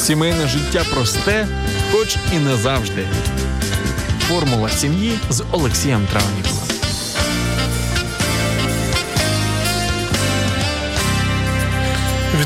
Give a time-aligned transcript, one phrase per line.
[0.00, 1.46] Сімейне життя просте,
[1.92, 3.06] хоч і не завжди.
[4.28, 6.59] Формула сім'ї з Олексієм Травніковим.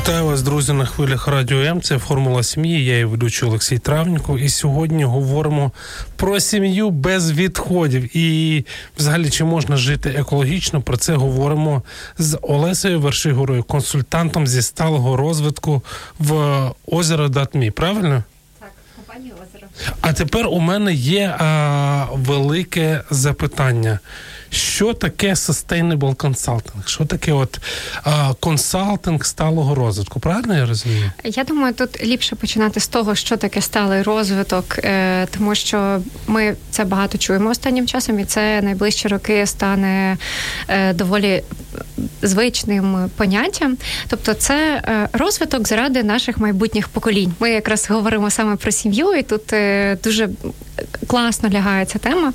[0.05, 1.81] Вітаю вас, друзі, на хвилях радіо М.
[1.81, 2.85] Це формула сім'ї.
[2.85, 4.37] Я її ведучий Олексій Травніко.
[4.37, 5.71] І сьогодні говоримо
[6.15, 8.17] про сім'ю без відходів.
[8.17, 8.65] І,
[8.97, 10.81] взагалі, чи можна жити екологічно?
[10.81, 11.83] Про це говоримо
[12.17, 15.83] з Олесею Вершигорою, консультантом зі сталого розвитку
[16.19, 17.71] в озеро Датмі.
[17.71, 18.23] Правильно?
[18.59, 19.67] Так, компанія озеро.
[20.01, 23.99] А тепер у мене є а, велике запитання.
[24.49, 26.85] Що таке sustainable consulting?
[26.85, 27.59] Що таке от
[28.39, 30.19] консалтинг сталого розвитку?
[30.19, 31.11] Правильно я розумію?
[31.23, 36.55] Я думаю, тут ліпше починати з того, що таке сталий розвиток, е, тому що ми
[36.71, 40.17] це багато чуємо останнім часом, і це найближчі роки стане
[40.67, 41.43] е, доволі
[42.21, 43.77] звичним поняттям.
[44.07, 47.33] Тобто, це е, розвиток заради наших майбутніх поколінь.
[47.39, 49.53] Ми якраз говоримо саме про сім'ю, і тут
[50.03, 50.29] дуже
[51.07, 52.33] класно лягає ця тема.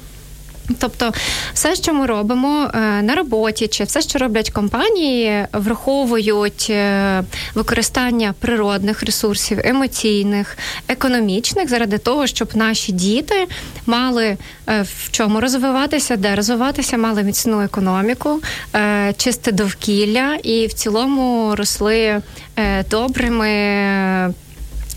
[0.79, 1.13] Тобто,
[1.55, 7.23] все, що ми робимо е, на роботі, чи все, що роблять компанії, враховують е,
[7.55, 13.47] використання природних ресурсів, емоційних, економічних, заради того, щоб наші діти
[13.87, 14.37] мали
[14.69, 18.41] е, в чому розвиватися, де розвиватися, мали міцну економіку,
[19.17, 22.23] чисте довкілля і в цілому росли
[22.91, 23.49] добрими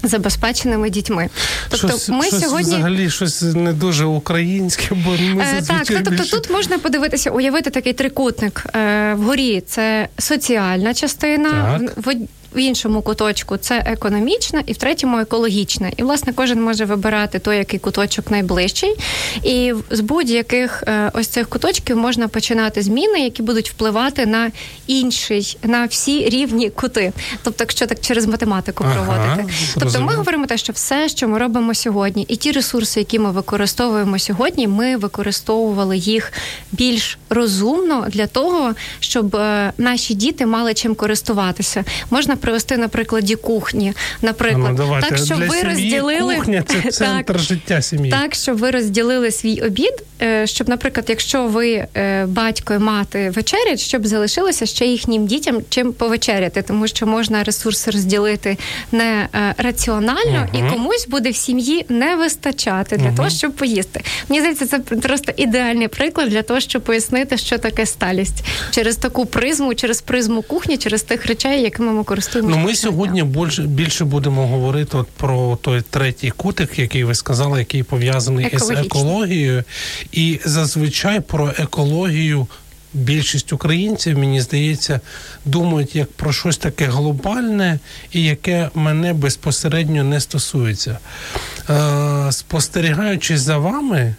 [0.04, 1.30] забезпеченими дітьми.
[1.70, 5.88] Тобто, щось, ми щось сьогодні взагалі щось не дуже українське, бо ми е, так.
[5.90, 6.31] Ну, тобто більше...
[6.31, 9.62] тут можна подивитися, уявити такий трикутник е, вгорі.
[9.62, 12.06] Це соціальна частина так.
[12.06, 12.09] в
[12.56, 15.91] в іншому куточку це економічна, і в третьому екологічна.
[15.97, 18.96] І власне кожен може вибирати той, який куточок найближчий.
[19.44, 24.52] І з будь-яких е, ось цих куточків можна починати зміни, які будуть впливати на
[24.88, 27.14] інший, на всі рівні кути.
[27.44, 29.46] Тобто, якщо так через математику проводити.
[29.50, 29.50] Ага,
[29.80, 33.31] тобто, ми говоримо те, що все, що ми робимо сьогодні, і ті ресурси, які ми
[33.31, 36.34] використовуємо сьогодні, ми використовували їх
[36.72, 41.84] більш розумно для того, щоб е, наші діти мали чим користуватися.
[42.09, 43.94] Можна привести на прикладі кухні.
[44.22, 45.09] Наприклад, ну, давайте.
[45.09, 48.12] так щоб Для ви розділили кухня це центр так, життя сім'ї.
[48.12, 53.30] Так, щоб ви розділили свій обід, е, щоб, наприклад, якщо ви е, батько і мати
[53.30, 58.58] вечерять, щоб залишилося ще їхнім дітям чим повечеряти, тому що можна ресурси розділити
[58.92, 60.68] не е, раціонально, uh-huh.
[60.68, 63.16] і комусь буде в сім'ї не вистачати для uh-huh.
[63.16, 64.02] того, щоб поїсти.
[64.30, 69.26] Мені здається, це просто ідеальний приклад для того, щоб пояснити, що таке сталість через таку
[69.26, 74.06] призму, через призму кухні, через тих речей, якими ми користуємося Ну ми сьогодні більше більше
[74.06, 79.64] будемо говорити от про той третій кутик, який ви сказали, який пов'язаний з екологією,
[80.12, 82.48] і зазвичай про екологію.
[82.96, 85.00] Більшість українців, мені здається,
[85.46, 87.80] думають як про щось таке глобальне
[88.12, 90.98] і яке мене безпосередньо не стосується.
[91.70, 94.16] Е, Спостерігаючи за вами,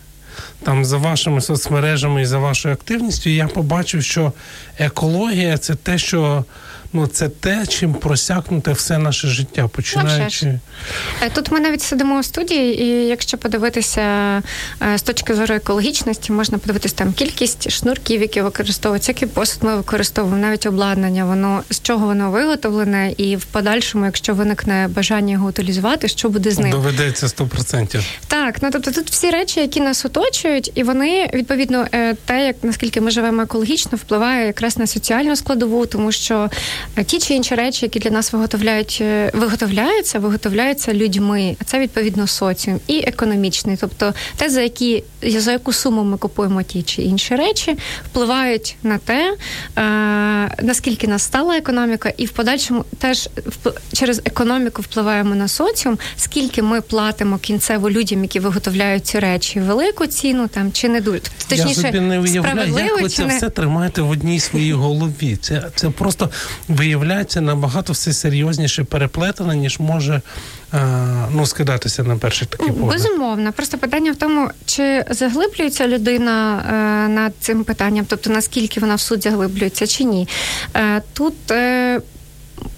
[0.62, 4.32] там за вашими соцмережами і за вашою активністю, я побачив, що
[4.78, 6.44] екологія це те, що
[6.94, 10.58] ну це те, чим просякнуте все наше життя, починаючи
[11.22, 11.50] е, тут.
[11.50, 14.02] Ми навіть сидимо у студії, і якщо подивитися
[14.82, 19.76] е, з точки зору екологічності, можна подивитися там кількість шнурків, які використовуються, який посуд ми
[19.76, 25.48] використовуємо, навіть обладнання, воно з чого воно виготовлене, і в подальшому, якщо виникне бажання його
[25.48, 28.02] утилізувати, що буде з ним доведеться 100%.
[28.28, 32.56] Так, ну тобто тут всі речі, які нас оточують, і вони відповідно е, те, як
[32.62, 36.50] наскільки ми живемо екологічно, впливає якраз на соціальну складову, тому що
[37.06, 41.56] Ті чи інші речі, які для нас виготовляють, е, виготовляються, виготовляються людьми.
[41.60, 46.62] А це відповідно соціум і економічний, тобто те, за які за яку суму ми купуємо
[46.62, 47.76] ті чи інші речі,
[48.10, 49.36] впливають на те,
[49.76, 49.84] е,
[50.62, 53.28] наскільки нас стала економіка, і в подальшому теж
[53.92, 60.06] через економіку впливаємо на соціум, скільки ми платимо кінцево людям, які виготовляють ці речі, велику
[60.06, 63.36] ціну там чи не дуже точніше, Я собі не уявляю, як ви це не...
[63.36, 65.36] все тримаєте в одній своїй голові.
[65.36, 66.30] Це це просто
[66.74, 70.20] виявляється набагато все серйозніше переплетена, ніж може
[70.74, 70.80] е,
[71.32, 72.92] ну, скидатися на перший такий погляд.
[72.92, 73.52] Безумовно.
[73.52, 79.00] Просто питання в тому, чи заглиблюється людина е, над цим питанням, тобто наскільки вона в
[79.00, 80.28] суть заглиблюється чи ні.
[80.76, 81.34] Е, тут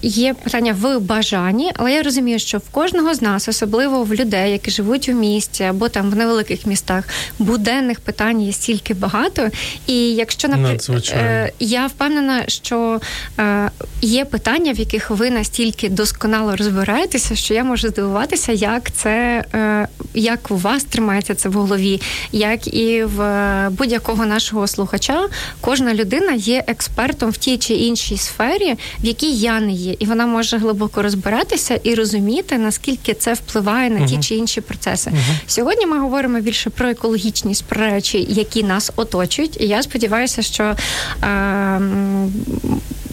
[0.02, 4.52] є питання в бажанні, але я розумію, що в кожного з нас, особливо в людей,
[4.52, 7.04] які живуть у місті або там в невеликих містах,
[7.38, 9.48] буденних питань є стільки багато.
[9.86, 11.14] І якщо наприклад,
[11.60, 13.00] я впевнена, що
[13.38, 13.70] е,
[14.02, 19.88] є питання, в яких ви настільки досконало розбираєтеся, що я можу здивуватися, як це е,
[20.14, 22.00] як у вас тримається це в голові,
[22.32, 25.28] як і в будь-якого нашого слухача,
[25.60, 30.06] кожна людина є експертом в тій чи іншій сфері, в якій я не є, і
[30.06, 35.12] вона може глибоко розбиратися і розуміти, наскільки це впливає на ті чи інші процеси.
[35.46, 39.60] Сьогодні ми говоримо більше про екологічність, про речі, які нас оточують.
[39.60, 40.76] І я сподіваюся, що
[41.22, 41.80] е,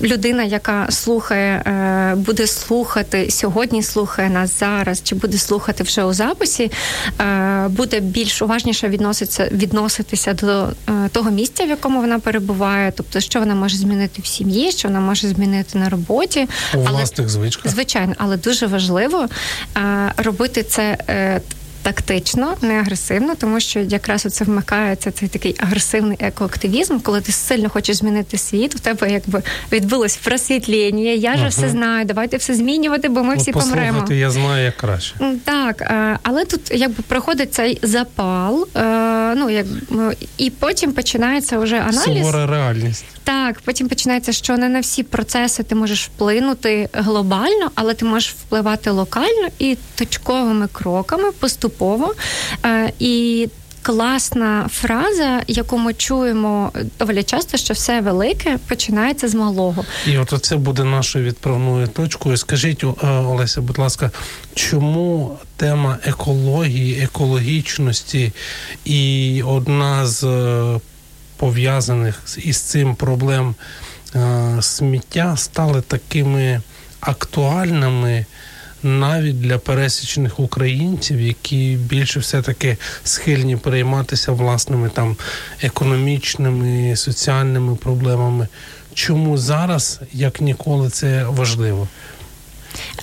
[0.04, 6.14] людина, яка слухає, е, буде слухати сьогодні, слухає нас зараз, чи буде слухати вже у
[6.14, 6.72] записі,
[7.22, 13.20] е, буде більш уважніше відноситися відноситися до е, того місця, в якому вона перебуває, тобто
[13.20, 17.72] що вона може змінити в сім'ї, що вона може змінити на роботі, у власних звичках.
[17.72, 19.28] звичайно, але дуже важливо
[20.18, 20.98] робити це
[21.84, 27.70] тактично, не агресивно, тому що якраз оце вмикається цей такий агресивний екоактивізм, коли ти сильно
[27.70, 29.42] хочеш змінити світ, у тебе якби
[29.72, 31.12] відбулось просвітлення.
[31.12, 34.06] Я ж все знаю, давайте все змінювати, бо ми От всі помремо.
[34.10, 35.16] Я знаю як краще.
[35.44, 39.66] Так, е, але тут якби проходить цей запал, е, ну як
[40.38, 42.26] і потім починається вже аналіз.
[42.26, 43.06] Сувора реальність.
[43.24, 48.32] Так, потім починається, що не на всі процеси ти можеш вплинути глобально, але ти можеш
[48.32, 51.73] впливати локально і точковими кроками поступово.
[52.66, 53.48] Е, і
[53.82, 59.86] класна фраза, яку ми чуємо доволі часто, що все велике починається з малого.
[60.08, 62.38] І от це буде нашою відправною точкою.
[62.38, 64.12] Скажіть, е, Олеся, будь ласка,
[64.54, 68.32] чому тема екології, екологічності
[68.86, 70.80] і одна з е,
[71.38, 73.56] пов'язаних із цим проблем
[74.62, 76.62] сміття стали такими
[77.00, 78.26] актуальними
[78.84, 85.16] навіть для пересічних українців, які більше все-таки схильні перейматися власними там
[85.62, 88.48] економічними, соціальними проблемами.
[88.94, 91.88] Чому зараз як ніколи це важливо?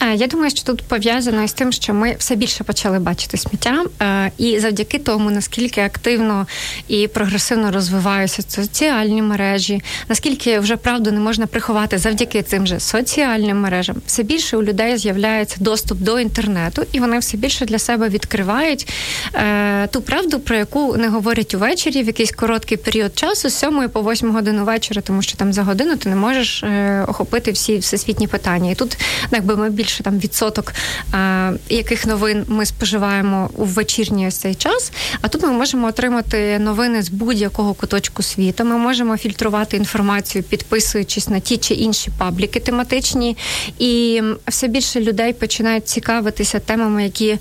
[0.02, 3.84] Е, я думаю, що тут пов'язано з тим, що ми все більше почали бачити сміття,
[4.02, 6.46] е, і завдяки тому, наскільки активно
[6.88, 13.60] і прогресивно розвиваються соціальні мережі, наскільки вже правду не можна приховати завдяки цим же соціальним
[13.60, 18.08] мережам, все більше у людей з'являється доступ до інтернету, і вони все більше для себе
[18.08, 18.88] відкривають
[19.34, 23.88] е, ту правду, про яку не говорять увечері в якийсь короткий період часу, з 7
[23.88, 26.64] по 8 годину вечора, тому що там за годину ти не можеш
[27.06, 28.70] охопити всі всесвітні питання.
[28.70, 28.98] І тут,
[29.30, 30.72] якби ми більше там відсоток,
[31.12, 34.92] а, яких новин ми споживаємо у вечірній ось цей час.
[35.20, 38.64] А тут ми можемо отримати новини з будь-якого куточку світу.
[38.64, 43.36] Ми можемо фільтрувати інформацію, підписуючись на ті чи інші пабліки тематичні,
[43.78, 47.38] і все більше людей починають цікавитися темами, які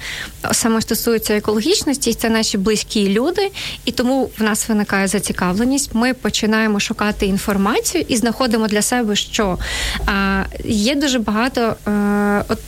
[0.51, 2.13] саме стосуються екологічності.
[2.13, 3.51] Це наші близькі люди,
[3.85, 5.89] і тому в нас виникає зацікавленість.
[5.93, 9.57] Ми починаємо шукати інформацію і знаходимо для себе, що
[10.05, 11.75] а, є дуже багато.
[11.85, 12.08] А, е,
[12.47, 12.59] от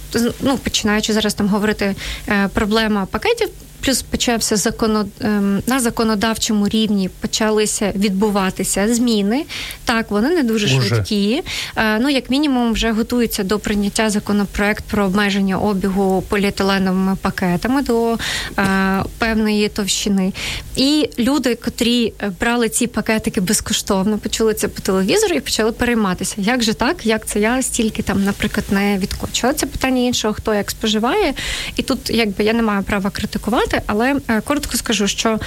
[0.42, 1.96] ну починаючи зараз там говорити
[2.28, 3.50] е, проблема пакетів
[3.81, 5.07] плюс почався законод...
[5.22, 9.45] Ем, на законодавчому рівні почалися відбуватися зміни.
[9.86, 10.88] Так, вони не дуже Уже.
[10.88, 11.44] швидкі.
[11.75, 18.14] Е, ну, як мінімум, вже готуються до прийняття законопроект про обмеження обігу поліетиленовими пакетами до
[18.14, 20.33] е, певної товщини.
[20.76, 26.35] І люди, котрі е, брали ці пакетики безкоштовно, почули це по телевізору і почали перейматися.
[26.38, 27.06] Як же так?
[27.06, 29.54] Як це я стільки там, наприклад, не відкочила?
[29.54, 31.33] Це питання іншого, хто як споживає,
[31.76, 35.40] і тут якби я не маю права критикувати сказати, але е, коротко скажу, що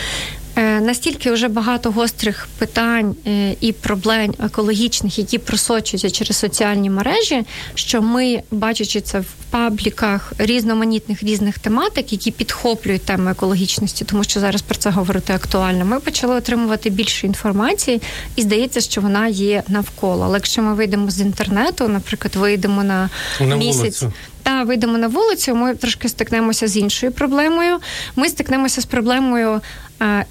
[0.57, 7.43] е, настільки вже багато гострих питань е, і проблем екологічних, які просочуються через соціальні мережі,
[7.75, 14.41] що ми, бачачи це в пабліках різноманітних різних тематик, які підхоплюють тему екологічності, тому що
[14.41, 15.85] зараз про це говорити актуально.
[15.85, 18.03] Ми почали отримувати більше інформації,
[18.37, 20.25] і здається, що вона є навколо.
[20.25, 24.03] Але якщо ми вийдемо з інтернету, наприклад, вийдемо на, на місяць.
[24.03, 24.13] Вулицю
[24.45, 27.79] та вийдемо на вулицю, ми трошки стикнемося з іншою проблемою.
[28.17, 29.61] Ми стикнемося з проблемою.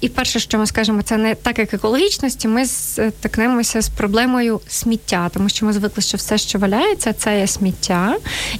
[0.00, 2.48] І перше, що ми скажемо, це не так, як екологічності.
[2.48, 7.46] Ми стикнемося з проблемою сміття, тому що ми звикли, що все, що валяється, це є
[7.46, 8.16] сміття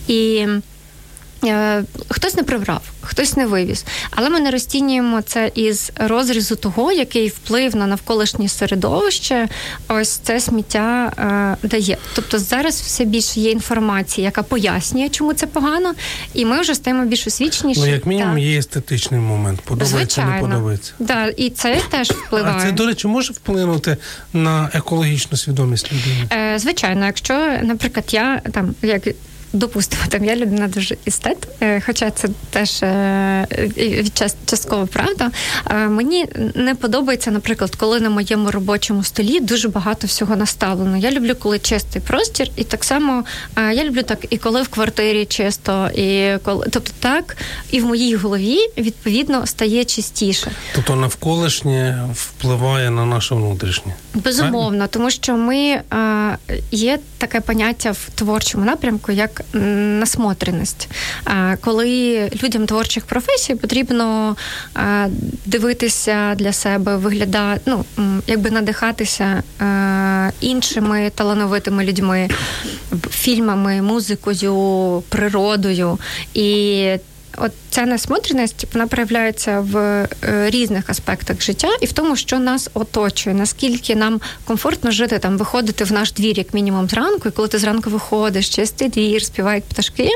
[0.08, 0.46] і.
[1.44, 6.92] Е, хтось не прибрав, хтось не вивіз, але ми не розцінюємо це із розрізу того,
[6.92, 9.48] який вплив на навколишнє середовище.
[9.88, 11.12] Ось це сміття
[11.62, 11.96] е, дає.
[12.14, 15.94] Тобто зараз все більше є інформації, яка пояснює, чому це погано,
[16.34, 17.80] і ми вже стаємо більш освіченіші.
[17.80, 19.60] Ну, як мінімум, є естетичний момент.
[19.60, 20.32] Подобається, Звичайно.
[20.32, 20.92] не подобається.
[20.98, 22.54] Да, і це теж впливає.
[22.58, 23.96] А це, до речі, може вплинути
[24.32, 26.28] на екологічну свідомість людини?
[26.32, 29.08] Е, Звичайно, якщо, наприклад, я там як
[29.54, 33.46] допустимо, там я людина дуже істет, е, хоча це теж е,
[34.46, 35.30] частково правда.
[35.70, 40.96] Е, мені не подобається, наприклад, коли на моєму робочому столі дуже багато всього наставлено.
[40.96, 43.24] Я люблю, коли чистий простір, і так само
[43.56, 47.36] я люблю так, і коли в квартирі чисто, і коли тобто так,
[47.70, 50.50] і в моїй голові відповідно стає чистіше.
[50.74, 53.94] Тобто навколишнє впливає на наше внутрішнє.
[54.14, 55.80] Безумовно, тому що ми
[56.70, 60.88] є таке поняття в творчому напрямку, як насмотреність.
[61.60, 64.36] Коли людям творчих професій потрібно
[65.46, 67.84] дивитися для себе, виглядати, ну
[68.26, 69.42] якби надихатися
[70.40, 72.28] іншими талановитими людьми,
[73.10, 75.98] фільмами, музикою, природою
[76.34, 76.98] і
[77.36, 80.08] от ця насмотреність вона проявляється в е,
[80.50, 85.84] різних аспектах життя і в тому, що нас оточує, наскільки нам комфортно жити там, виходити
[85.84, 90.08] в наш двір, як мінімум, зранку, і коли ти зранку виходиш, чистий двір, співають пташки.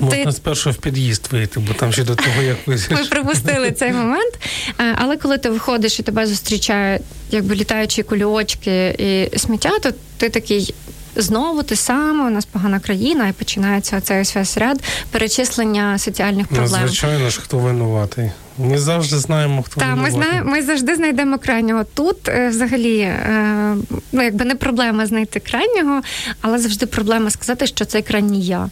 [0.00, 0.32] Можна ти...
[0.32, 4.38] спершу в під'їзд вийти, бо там ще до того, як ви Ми припустили цей момент.
[4.80, 10.28] Е, але коли ти виходиш і тебе зустрічають якби літаючі кульочки і сміття, то ти
[10.28, 10.74] такий
[11.16, 16.56] знову те саме, у нас погана країна, і починається цей весь ряд перечислення соціальних ну,
[16.56, 16.80] проблем.
[16.82, 18.30] Ну, звичайно ж, хто винуватий.
[18.58, 21.84] Ми завжди знаємо, хто Так, ми знаємо, ми завжди знайдемо крайнього.
[21.94, 23.76] Тут е, взагалі е,
[24.12, 26.00] ну якби не проблема знайти крайнього,
[26.40, 28.70] але завжди проблема сказати, що цей крайній я.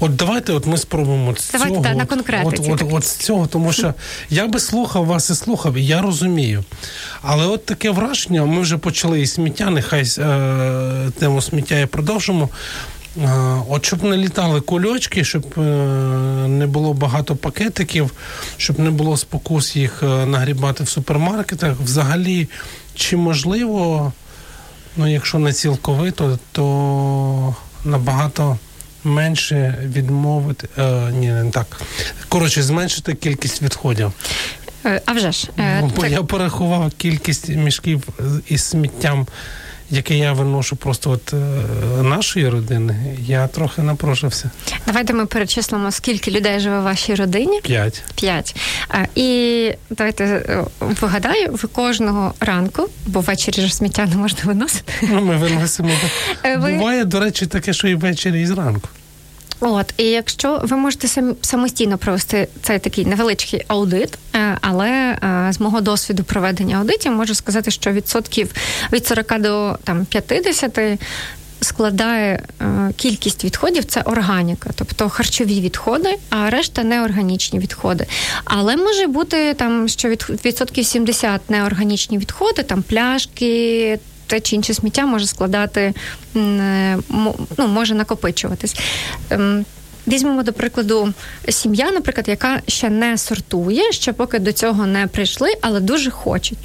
[0.00, 1.84] От давайте, от ми спробуємо з давайте, цього.
[1.84, 2.70] Та, на конкретиці.
[2.72, 3.94] От, от, от, з цього, тому що
[4.30, 6.64] я би слухав вас і слухав, і я розумію.
[7.22, 12.48] Але от таке враження, ми вже почали і сміття, нехай е, тему сміття і продовжимо.
[13.22, 15.60] Е, от щоб не літали кульочки, щоб е,
[16.48, 18.10] не було багато пакетиків,
[18.56, 21.80] щоб не було спокус їх е, нагрібати в супермаркетах.
[21.80, 22.48] Взагалі,
[22.94, 24.12] чи можливо,
[24.96, 28.58] ну якщо не цілковито, то набагато
[29.04, 30.68] менше відмовити.
[30.78, 31.80] Е, ні, не так.
[32.28, 34.12] Коротше, зменшити кількість відходів.
[34.86, 35.48] Е, а вже ж.
[35.58, 36.10] Е, Бо так...
[36.10, 38.08] я порахував кількість мішків
[38.48, 39.26] із сміттям.
[39.90, 41.36] Яке я виношу просто от е,
[42.02, 44.50] нашої родини, я трохи напрошився.
[44.86, 47.60] Давайте ми перечислимо, скільки людей живе в вашій родині.
[47.62, 48.02] П'ять.
[48.14, 48.56] П'ять.
[49.14, 54.92] І давайте е, вигадаю, ви кожного ранку, бо ввечері ж сміття не можна виносити.
[55.02, 55.90] Ну, Ми виносимо.
[56.44, 56.72] Е, ви...
[56.72, 58.88] Буває, до речі, таке, що і ввечері, і зранку.
[59.60, 65.60] От, і якщо ви можете самостійно провести цей такий невеличкий аудит, е, але е, з
[65.60, 68.52] мого досвіду проведення аудитів можу сказати, що відсотків
[68.92, 70.98] від 40 до там 50
[71.64, 78.06] складає е, кількість відходів це органіка, тобто харчові відходи, а решта неорганічні відходи.
[78.44, 83.98] Але може бути там, що від відсотків 70 неорганічні відходи, там пляшки
[84.34, 85.94] те чи інше сміття може складати,
[86.36, 86.98] е,
[87.58, 88.76] ну, може накопичуватись.
[89.30, 89.64] Ем,
[90.06, 91.12] візьмемо, до прикладу,
[91.48, 96.58] сім'я, наприклад, яка ще не сортує, ще поки до цього не прийшли, але дуже хочуть.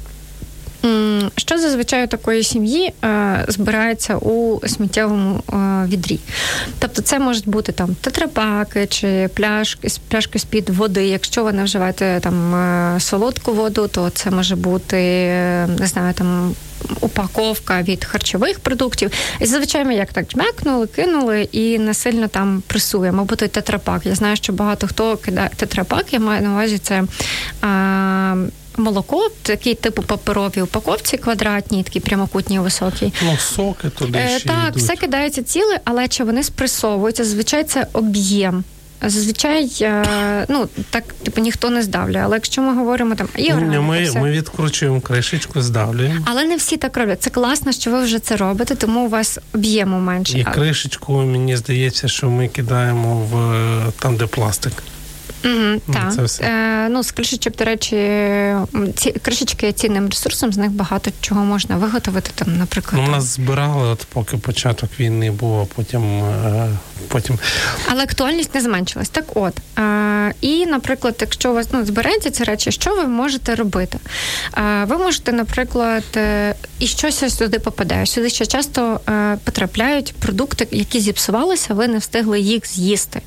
[1.36, 6.18] Що зазвичай у такої сім'ї е, збирається у сміттєвому е, відрі?
[6.78, 11.06] Тобто це можуть бути там тетрапаки чи пляшки пляшки з під води.
[11.06, 14.96] Якщо ви не вживаєте там е, солодку воду, то це може бути
[15.78, 16.54] не знаю там.
[17.00, 19.10] Упаковка від харчових продуктів.
[19.40, 23.22] І зазвичай ми як так жмекнули, кинули і не сильно там пресуємо.
[23.22, 24.06] Або той тетрапак.
[24.06, 27.04] Я знаю, що багато хто кидає тетрапак, я маю на увазі це.
[27.62, 28.34] А,
[28.76, 33.12] молоко, такі типу паперові упаковці, квадратні, такі прямокутні, високі.
[33.22, 34.82] Ну, соки туди е, ще Так, йдуть.
[34.82, 37.24] все кидається ціле, але чи вони спресовуються?
[37.24, 38.64] Зазвичай це об'єм.
[39.02, 42.20] Зазвичай, е, ну так типу ніхто не здавлює.
[42.24, 44.20] Але якщо ми говоримо там і органіка, ми все.
[44.20, 46.20] ми відкручуємо кришечку, здавлюємо.
[46.24, 47.22] Але не всі так роблять.
[47.22, 50.38] Це класно, що ви вже це робите, тому у вас об'єму менше.
[50.38, 54.72] І кришечку мені здається, що ми кидаємо в там, де пластик.
[55.44, 56.14] Угу, так.
[56.14, 56.44] Це все.
[56.44, 57.96] Е, ну, з кришечок, до речі,
[58.96, 62.30] ці кришечки є цінним ресурсом, з них багато чого можна виготовити.
[62.34, 63.02] Там, наприклад.
[63.04, 66.02] Ну, нас збирали, от поки початок війни був, а потім.
[66.04, 66.70] Е,
[67.08, 67.38] потім...
[67.88, 69.08] Але актуальність не зменшилась.
[69.08, 69.54] Так от.
[69.78, 73.98] Е, і, наприклад, якщо у вас ну, збереться ці речі, що ви можете робити?
[74.58, 78.06] Е, ви можете, наприклад, е, і щось сюди попадає.
[78.06, 83.20] Сюди ще часто е, потрапляють продукти, які зіпсувалися, ви не встигли їх з'їсти.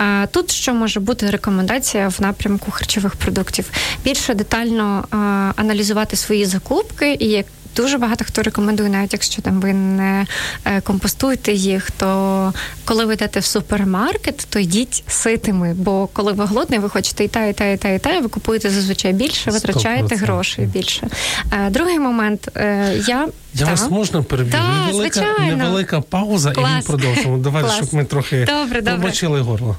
[0.00, 1.55] Е, тут що може бути рекомендація?
[1.56, 3.70] Рекомендація в напрямку харчових продуктів.
[4.04, 5.16] Більше детально а,
[5.56, 7.46] аналізувати свої закупки і як.
[7.76, 10.26] Дуже багато хто рекомендує, навіть якщо там ви не
[10.64, 12.52] е, компостуєте їх, то
[12.84, 15.74] коли ви йдете в супермаркет, то йдіть ситими.
[15.74, 18.28] Бо коли ви голодний, ви хочете і та, і та, і та, і та, ви
[18.28, 21.08] купуєте зазвичай більше, витрачаєте гроші більше.
[21.52, 24.58] Е, другий момент е, я я вас можна перебігти?
[24.86, 26.70] Невелика, невелика пауза, Клас.
[26.70, 27.38] і ми продовжимо.
[27.38, 29.76] Давайте, щоб ми трохи добре, побачили горло.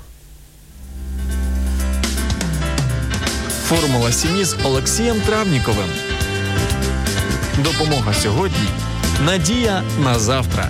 [3.67, 5.89] Формула сім'ї з Олексієм Травніковим.
[7.57, 8.67] Допомога сьогодні.
[9.25, 10.69] Надія на завтра.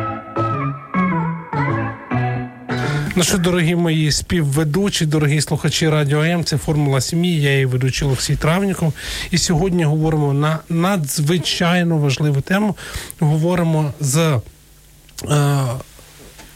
[3.15, 7.41] Ну що, дорогі мої співведучі, дорогі слухачі Радіо М, це формула сім'ї.
[7.41, 8.93] Я її ведучий Олексій Травніков.
[9.31, 12.75] І сьогодні говоримо на надзвичайно важливу тему.
[13.19, 14.39] Говоримо з.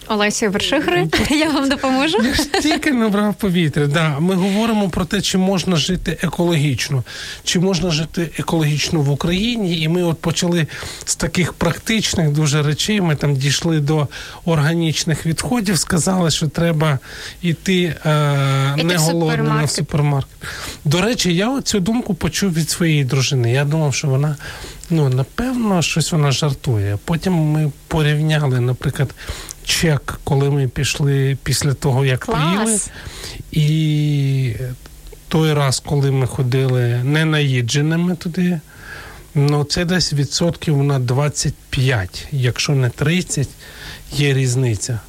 [0.08, 2.18] Олесі Вершигри, я вам допоможу.
[2.24, 3.88] Я ж тільки набрав повітря.
[3.88, 7.04] Да, Ми говоримо про те, чи можна жити екологічно,
[7.44, 9.82] чи можна жити екологічно в Україні.
[9.82, 10.68] І ми от почали
[11.06, 13.02] з таких практичних дуже речей.
[13.02, 14.08] Ми там дійшли до
[14.46, 17.00] органічних відходів, сказали, що треба
[17.42, 18.10] йти е,
[18.84, 20.38] не голодним на супермаркет.
[20.86, 23.52] До речі, я цю думку почув від своєї дружини.
[23.52, 24.36] Я думав, що вона.
[24.90, 26.98] Ну, напевно, щось вона жартує.
[27.06, 29.14] Потім ми порівняли, наприклад,
[29.66, 32.38] чек, коли ми пішли після того, як Клас.
[32.38, 32.80] поїли.
[33.52, 34.56] І
[35.28, 38.60] той раз, коли ми ходили не наїдженими туди,
[39.36, 43.48] ну це десь відсотків на 25, якщо не 30,
[44.12, 45.00] є різниця.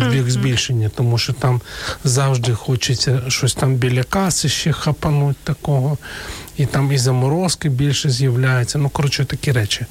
[0.00, 1.60] В бік збільшення, тому що там
[2.04, 5.98] завжди хочеться щось там біля каси ще хапануть такого
[6.56, 8.78] і там і заморозки більше з'являються.
[8.78, 9.86] Ну коротше, такі речі.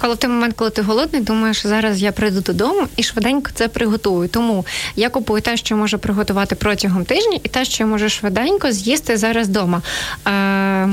[0.00, 3.68] Коли в той момент, коли ти голодний, думаєш, зараз я прийду додому і швиденько це
[3.68, 4.28] приготую.
[4.28, 8.72] Тому я купую те, що можу приготувати протягом тижня, і те, що я можу швиденько
[8.72, 9.82] з'їсти зараз вдома.
[10.24, 10.30] А...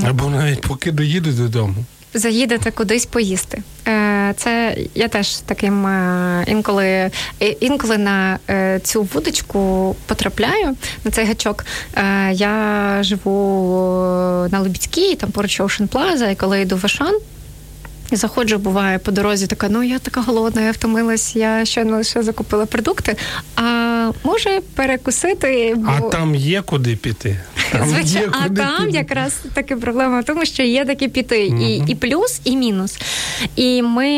[0.08, 3.62] Або навіть поки доїду додому заїдете кудись поїсти.
[3.88, 7.10] Е, це я теж таким е, інколи е,
[7.60, 8.38] інколи на
[8.82, 11.64] цю вудочку потрапляю на цей гачок.
[12.32, 17.18] Я живу на Лебідській, там поруч Ocean Plaza, і коли йду в Ашан,
[18.10, 22.22] і заходжу, буває по дорозі, така, ну я така голодна, я втомилась, я щойно лише
[22.22, 23.16] закупила продукти.
[23.56, 25.74] А може перекусити.
[25.76, 25.92] Бо...
[25.98, 27.40] А там є куди піти.
[27.72, 28.98] Там Звичайно, є куди а там піти.
[28.98, 31.62] якраз таки проблема в тому, що є такі піти, угу.
[31.62, 32.98] і і плюс, і мінус.
[33.56, 34.08] І ми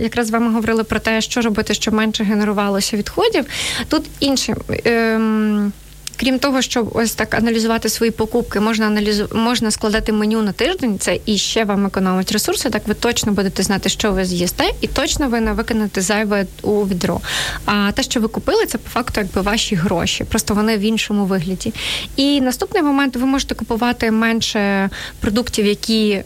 [0.00, 3.44] якраз з вами говорили про те, що робити, щоб менше генерувалося відходів.
[3.88, 4.54] Тут інше.
[4.84, 5.72] Ем,
[6.20, 9.28] Крім того, щоб ось так аналізувати свої покупки, можна аналізу...
[9.34, 10.98] можна складати меню на тиждень.
[10.98, 12.70] Це і ще вам економить ресурси.
[12.70, 16.86] Так ви точно будете знати, що ви з'їсте, і точно ви не викинете зайве у
[16.86, 17.20] відро.
[17.64, 21.24] А те, що ви купили, це по факту якби ваші гроші, просто вони в іншому
[21.24, 21.72] вигляді.
[22.16, 26.22] І наступний момент ви можете купувати менше продуктів, які.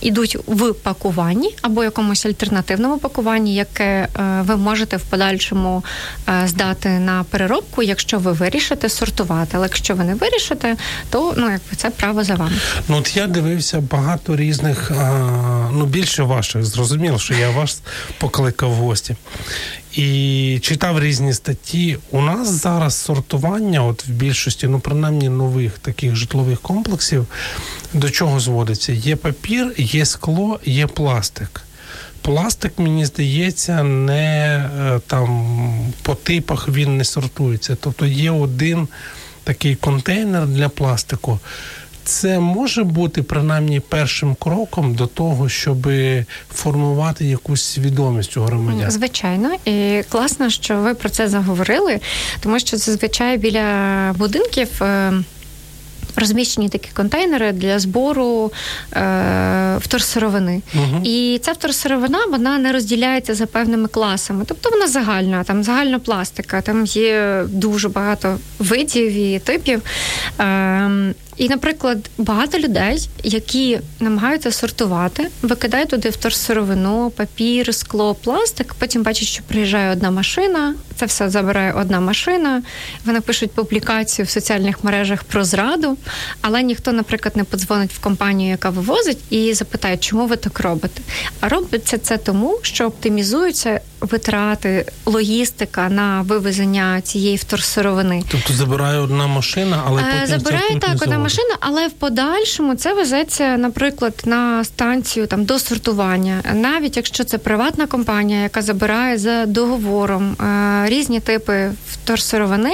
[0.00, 4.08] Ідуть в пакуванні або якомусь альтернативному пакуванні, яке е,
[4.42, 5.84] ви можете в подальшому
[6.28, 9.50] е, здати на переробку, якщо ви вирішите сортувати.
[9.52, 10.76] Але якщо ви не вирішите,
[11.10, 12.56] то ну якби це право за вами.
[12.88, 14.92] Ну от я дивився багато різних,
[15.72, 16.64] ну більше ваших.
[16.64, 17.82] Зрозуміло, що я вас
[18.18, 19.16] покликав в гості
[19.92, 21.98] і читав різні статті.
[22.10, 27.26] У нас зараз сортування, от в більшості, ну принаймні нових таких житлових комплексів,
[27.92, 28.92] до чого зводиться?
[28.92, 31.62] Є папір, є скло, є пластик.
[32.22, 35.46] Пластик, мені здається, не е, там
[36.02, 37.76] по типах він не сортується.
[37.80, 38.88] Тобто є один
[39.44, 41.38] такий контейнер для пластику.
[42.08, 45.88] Це може бути принаймні першим кроком до того, щоб
[46.54, 48.90] формувати якусь свідомість у громадян?
[48.90, 52.00] Звичайно, і класно, що ви про це заговорили,
[52.40, 53.64] тому що зазвичай біля
[54.18, 54.82] будинків.
[54.82, 55.12] Е,
[56.16, 58.52] розміщені такі контейнери для збору
[58.92, 60.62] е, вторсировини.
[60.74, 64.44] uh І ця вторсировина вона не розділяється за певними класами.
[64.46, 69.82] Тобто вона загальна, там загальна пластика, там є дуже багато видів і типів.
[70.40, 78.74] Е, і, наприклад, багато людей, які намагаються сортувати, викидають туди вторсировину, папір, скло, пластик.
[78.78, 82.62] Потім бачать, що приїжджає одна машина, це все забирає одна машина.
[83.04, 85.96] Вони пишуть публікацію в соціальних мережах про зраду,
[86.40, 91.02] але ніхто, наприклад, не подзвонить в компанію, яка вивозить, і запитає, чому ви так робите.
[91.40, 98.22] А робиться це тому, що оптимізуються витрати, логістика на вивезення цієї вторсировини.
[98.28, 103.56] Тобто забирає одна машина, але потім забирає так одна машина, але в подальшому це везеться,
[103.56, 110.32] наприклад, на станцію там до сортування, навіть якщо це приватна компанія, яка забирає за договором
[110.32, 112.72] е, різні типи вторсировини,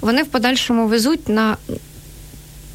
[0.00, 1.56] вони в подальшому везуть на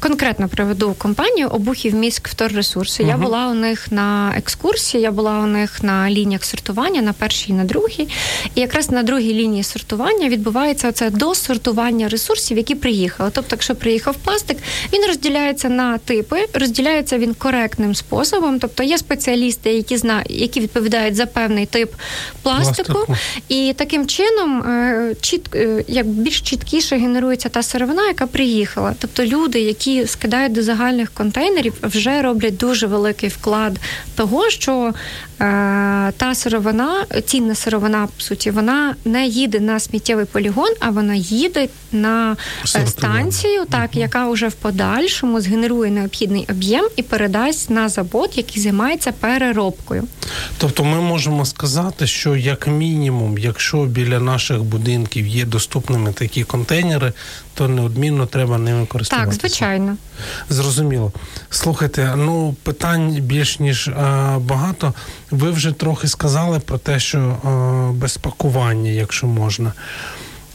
[0.00, 3.02] Конкретно приведу компанію обухів міськ вторресурси.
[3.02, 3.08] Uh-huh.
[3.08, 7.50] Я була у них на екскурсії, я була у них на лініях сортування, на першій
[7.50, 8.08] і на другій.
[8.54, 13.30] І якраз на другій лінії сортування відбувається оце досортування ресурсів, які приїхали.
[13.34, 14.58] Тобто, якщо приїхав пластик,
[14.92, 18.58] він розділяється на типи, розділяється він коректним способом.
[18.58, 20.24] Тобто є спеціалісти, які зна...
[20.28, 21.92] які відповідають за певний тип
[22.42, 23.16] пластику, пластику.
[23.48, 25.54] і таким чином е, чіт...
[25.54, 28.94] Е, як більш чіткіше генерується та сировина, яка приїхала.
[28.98, 33.78] Тобто люди, які які скидають до загальних контейнерів, вже роблять дуже великий вклад
[34.16, 34.92] того, що
[35.38, 41.68] та сировина, цінна сировина, по суті, вона не їде на сміттєвий полігон, а вона їде
[41.92, 42.36] на
[42.76, 48.62] е, станцію, так яка вже в подальшому згенерує необхідний об'єм і передасть на завод, який
[48.62, 50.04] займається переробкою.
[50.58, 57.12] Тобто, ми можемо сказати, що як мінімум, якщо біля наших будинків є доступними такі контейнери,
[57.54, 59.40] то неодмінно треба ними користуватися.
[59.40, 59.96] Так, звичайно.
[60.48, 61.12] Зрозуміло.
[61.50, 64.94] Слухайте, ну питань більш ніж а, е, багато.
[65.30, 69.72] Ви вже трохи сказали про те, що е, без пакування, якщо можна.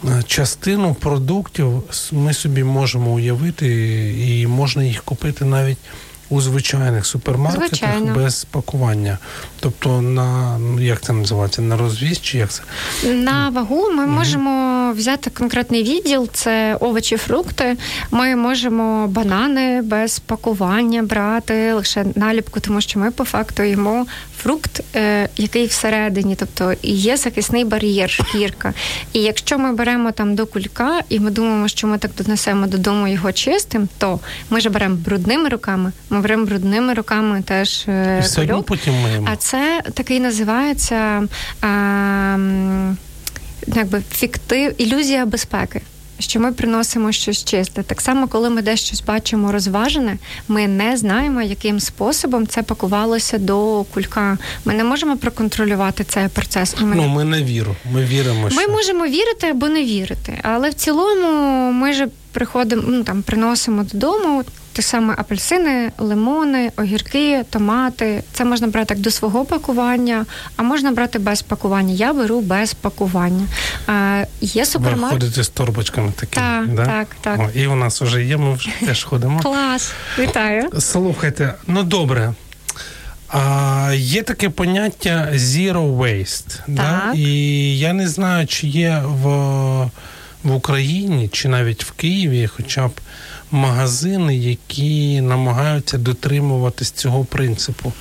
[0.08, 3.68] Е, частину продуктів ми собі можемо уявити,
[4.28, 5.78] і можна їх купити навіть
[6.30, 8.14] у звичайних супермаркетах Звичайно.
[8.16, 9.18] без пакування.
[9.60, 11.62] Тобто на як це називається?
[11.62, 12.64] На розвіз чи як це?
[13.14, 17.78] На вагу ми mm можемо взяти конкретний відділ, це овочі, фрукти.
[18.12, 24.06] Ми можемо банани без пакування брати, лише наліпку, тому що ми по факту їмо
[24.44, 28.74] фрукт, е, який всередині, тобто є захисний бар'єр, шкірка.
[29.14, 33.08] І якщо ми беремо там до кулька, і ми думаємо, що ми так донесемо додому
[33.08, 38.24] його чистим, то ми ж беремо брудними руками, ми беремо брудними руками теж е,
[38.68, 39.28] потім маємо.
[39.32, 41.28] А це такий називається.
[41.62, 42.38] А,
[43.68, 45.82] Якби фіктив ілюзія безпеки
[46.24, 47.84] що ми приносимо щось чисте.
[47.84, 53.38] Так само, коли ми десь щось бачимо розважене, ми не знаємо, яким способом це пакувалося
[53.38, 54.38] до кулька.
[54.66, 56.76] Ми не можемо проконтролювати цей процес.
[56.82, 56.96] Ми...
[56.96, 57.76] Ну, ми не віру.
[57.92, 58.44] Ми віримо.
[58.44, 58.72] Ми що...
[58.72, 64.44] можемо вірити або не вірити, але в цілому ми ж приходимо, ну там приносимо додому
[64.74, 68.24] те саме апельсини, лимони, огірки, томати.
[68.34, 71.94] Це можна брати так до свого пакування, а можна брати без пакування.
[71.94, 73.48] Я беру без пакування.
[73.88, 75.04] А, Є супермаркет.
[75.04, 76.46] Ви ходите з торбочками такими.
[76.46, 76.86] Так, да?
[76.86, 77.40] так, так.
[77.40, 79.40] О, І у нас вже є, ми вже теж ходимо.
[79.40, 80.70] Клас, вітаю.
[80.80, 82.34] Слухайте, ну добре.
[83.28, 86.48] А, Є таке поняття zero waste.
[86.48, 86.64] Так.
[86.68, 87.12] Да?
[87.16, 89.28] І я не знаю, чи є в,
[90.44, 92.92] в Україні, чи навіть в Києві, хоча б
[93.52, 97.94] магазини, які намагаються дотримуватись цього принципу.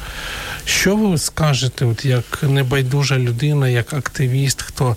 [0.65, 4.97] Що ви скажете, от як небайдужа людина, як активіст, хто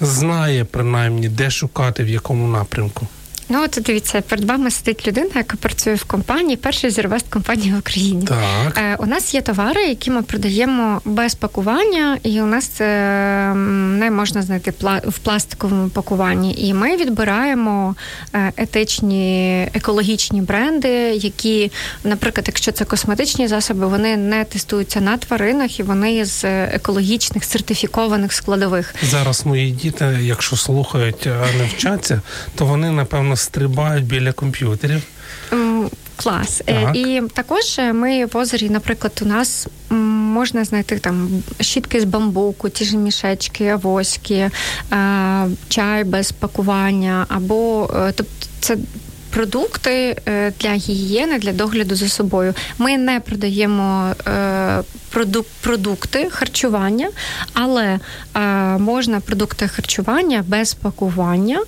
[0.00, 3.08] знає принаймні, де шукати в якому напрямку?
[3.48, 7.78] Ну, от дивіться, перед вами сидить людина, яка працює в компанії, перший зірвест компанії в
[7.78, 8.26] Україні.
[8.26, 8.78] Так.
[8.78, 12.84] Е, У нас є товари, які ми продаємо без пакування, і у нас це
[13.54, 14.74] не можна знайти
[15.06, 16.54] в пластиковому пакуванні.
[16.58, 17.94] І ми відбираємо
[18.34, 21.72] е, етичні екологічні бренди, які,
[22.04, 28.32] наприклад, якщо це косметичні засоби, вони не тестуються на тваринах і вони з екологічних сертифікованих
[28.32, 28.94] складових.
[29.02, 32.20] Зараз мої діти, якщо слухають, а не вчаться,
[32.54, 35.02] то вони напевно стрибають біля комп'ютерів.
[36.16, 36.62] Клас.
[36.66, 36.96] Е, так.
[36.96, 42.68] І також е, ми в озері, наприклад, у нас можна знайти там щітки з бамбуку,
[42.68, 44.50] ті ж мішечки, авоськи, е,
[45.68, 48.76] чай без пакування, або тобто це
[49.34, 50.16] продукти
[50.60, 52.54] для гігієни, для догляду за собою.
[52.78, 54.14] Ми не продаємо
[55.60, 57.10] продукти харчування,
[57.52, 57.98] але
[58.78, 61.60] можна продукти харчування без пакування,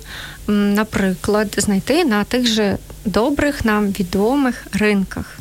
[0.47, 5.36] наприклад, знайти на тих же добрих нам відомих ринках.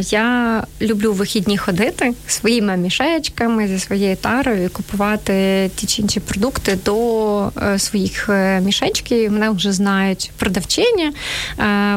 [0.00, 6.78] Я люблю вихідні ходити своїми мішечками зі своєю тарою, і купувати ті чи інші продукти
[6.84, 9.32] до е, своїх е, мішечків.
[9.32, 11.12] Мене вже знають продавчині.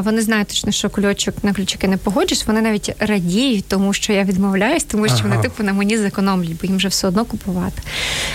[0.02, 2.46] Вони знають точно, що кульочок на ключики не погоджусь.
[2.46, 5.28] Вони навіть радіють, тому що я відмовляюсь, тому що ага.
[5.28, 7.82] вони типу на мені зекономлять, бо їм вже все одно купувати.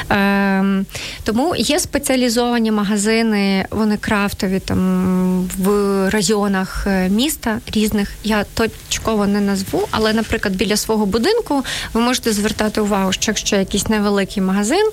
[0.10, 0.86] Ем,
[1.24, 5.70] тому є спеціалізовані магазини, вони крафтові там в
[6.10, 8.12] районах е, міста різних.
[8.24, 8.46] Я
[8.90, 13.88] точково не назву, але, наприклад, біля свого будинку ви можете звертати увагу, що якщо якийсь
[13.88, 14.92] невеликий магазин,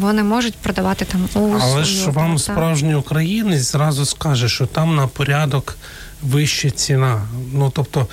[0.00, 1.58] вони можуть продавати там усу.
[1.60, 5.76] Але ж вам справжній українець зразу скаже, що там на порядок.
[6.22, 7.22] Вища ціна.
[7.52, 8.06] Ну тобто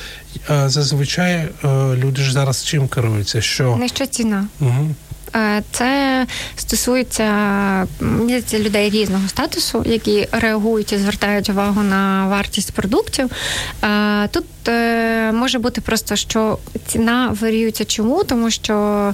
[0.49, 1.49] е, зазвичай е,
[1.95, 3.41] люди ж зараз чим керуються?
[3.41, 4.47] Що нижча ціна?
[4.59, 4.95] Угу.
[5.35, 7.87] Е, це стосується
[8.53, 13.31] людей різного статусу, які реагують і звертають увагу на вартість продуктів.
[13.83, 14.27] Е,
[14.67, 19.13] тут е, може бути просто що ціна варіюється чому, тому що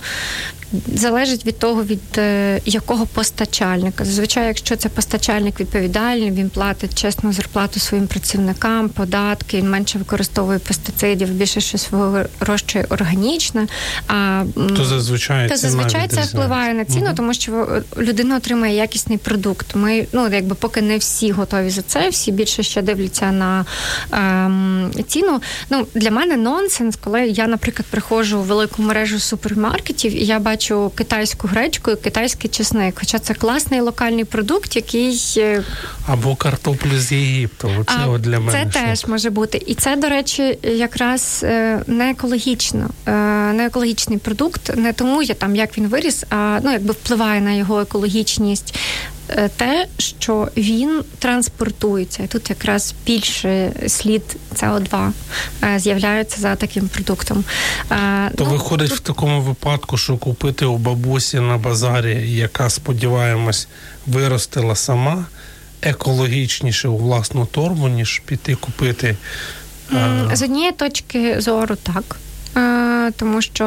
[0.93, 4.05] залежить від того, від е, якого постачальника.
[4.05, 10.59] Зазвичай, якщо це постачальник відповідальний, він платить чесну зарплату своїм працівникам, податки, він менше використовує
[10.59, 13.67] пестицидів, більше щось вирощує органічне.
[14.07, 14.43] А
[14.77, 17.15] то зазвичай то зазвичай це впливає на ціну, угу.
[17.15, 19.75] тому що людина отримає якісний продукт.
[19.75, 23.65] Ми ну якби поки не всі готові за це, всі більше ще дивляться на
[24.11, 25.41] ем, ціну.
[25.69, 30.91] Ну для мене нонсенс, коли я, наприклад, приходжу у велику мережу супермаркетів, і я бачу
[30.95, 32.95] китайську гречку і китайський чесник.
[32.99, 35.63] Хоча це класний локальний продукт, який е,
[36.07, 37.71] або картоплю з Єгипту.
[37.79, 39.63] Оце а, для мене це теж може бути.
[39.67, 43.11] І це, до речі, якраз е, не екологічно, е,
[43.53, 47.51] не екологічний продукт, не тому я там як він виріс, а ну якби впливає на
[47.51, 48.75] його екологічність.
[49.29, 52.27] Е, те, що він транспортується.
[52.27, 54.21] Тут якраз більше слід
[54.55, 55.11] СО2
[55.63, 57.43] е, з'являється за таким продуктом.
[57.91, 58.97] Е, То ну, виходить тут...
[58.97, 63.67] в такому випадку, що купити у бабусі на базарі, яка сподіваємось
[64.07, 65.25] виростила сама
[65.81, 69.17] екологічніше у власну торбу, ніж піти купити.
[70.33, 72.17] З однієї точки зору так.
[72.57, 73.65] Е, тому що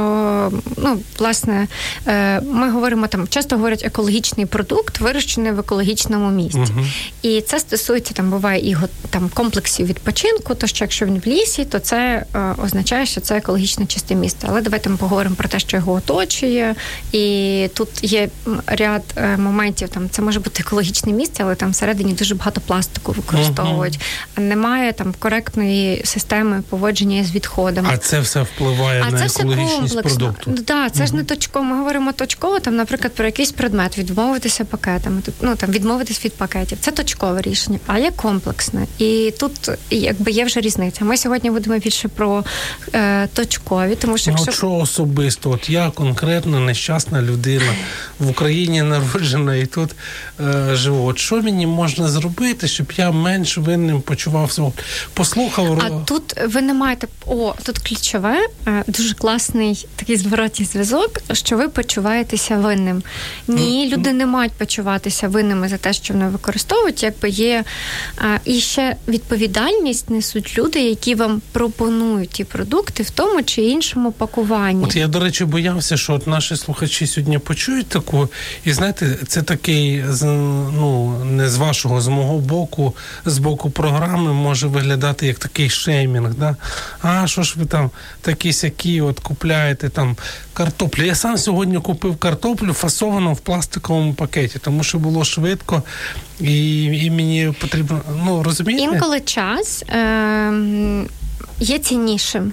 [0.76, 1.68] ну власне
[2.06, 6.86] е, ми говоримо там, часто говорять екологічний продукт, вирощений в екологічному місці, uh
[7.22, 8.76] і це стосується там, буває і
[9.10, 10.54] там комплексів відпочинку.
[10.54, 14.46] То що якщо він в лісі, то це е, означає, що це екологічно чисте місце.
[14.50, 16.74] Але давайте ми поговоримо про те, що його оточує,
[17.12, 18.28] і тут є
[18.66, 19.02] ряд
[19.38, 19.88] моментів.
[19.88, 24.00] Там це може бути екологічне місце, але там всередині дуже багато пластику використовують.
[24.36, 27.88] uh Немає там коректної системи поводження з відходами.
[27.92, 30.50] А це все впливає впливає а на це екологічність все продукту.
[30.66, 31.06] Да, це угу.
[31.06, 31.64] ж не точково.
[31.64, 35.22] Ми говоримо точково, там, наприклад, про якийсь предмет відмовитися пакетами.
[35.40, 36.78] Ну там відмовитись від пакетів.
[36.80, 38.86] Це точкове рішення, а є комплексне.
[38.98, 41.04] І тут якби є вже різниця.
[41.04, 42.44] Ми сьогодні будемо більше про
[42.94, 44.52] е, точкові, тому що ну, якщо...
[44.52, 47.72] що особисто, от я конкретно нещасна людина
[48.18, 49.90] в Україні народжена і тут
[50.40, 51.06] е, живу.
[51.06, 54.72] От що мені можна зробити, щоб я менш винним почувався?
[55.14, 58.36] Послухав А тут ви не маєте о, тут ключове
[58.86, 63.02] дуже класний такий зворотній зв'язок, що ви почуваєтеся винним.
[63.48, 67.64] Ні, люди не мають почуватися винними за те, що вони використовують, якби є
[68.18, 74.12] е, і ще відповідальність несуть люди, які вам пропонують ті продукти в тому чи іншому
[74.12, 74.84] пакуванні.
[74.84, 78.28] От я, до речі, боявся, що от наші слухачі сьогодні почують таку,
[78.64, 84.66] і знаєте, це такий ну не з вашого, з мого боку, з боку програми може
[84.66, 86.34] виглядати як такий шеймінг.
[86.34, 86.56] Да?
[87.02, 90.16] А що ж ви там такі сякі от купляєте там
[90.52, 91.02] картоплю.
[91.04, 95.82] Я сам сьогодні купив картоплю фасовану в пластиковому пакеті, тому що було швидко
[96.40, 98.00] і і мені потрібно.
[98.24, 98.84] Ну розумієте?
[98.84, 100.52] Інколи час е,
[101.60, 102.52] є ціннішим.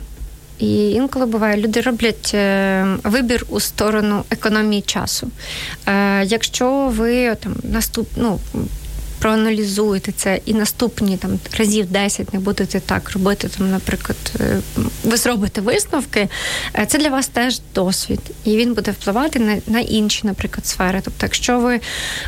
[0.59, 5.31] І інколи буває, люди роблять е, вибір у сторону економії часу.
[5.87, 8.39] Е, Якщо ви там наступ, ну,
[9.23, 13.49] проаналізуєте це і наступні там разів 10 не будете так робити.
[13.57, 14.59] Там, наприклад, е,
[15.03, 16.29] ви зробите висновки.
[16.75, 21.01] Е, це для вас теж досвід, і він буде впливати на на інші, наприклад, сфери.
[21.03, 21.79] Тобто, якщо ви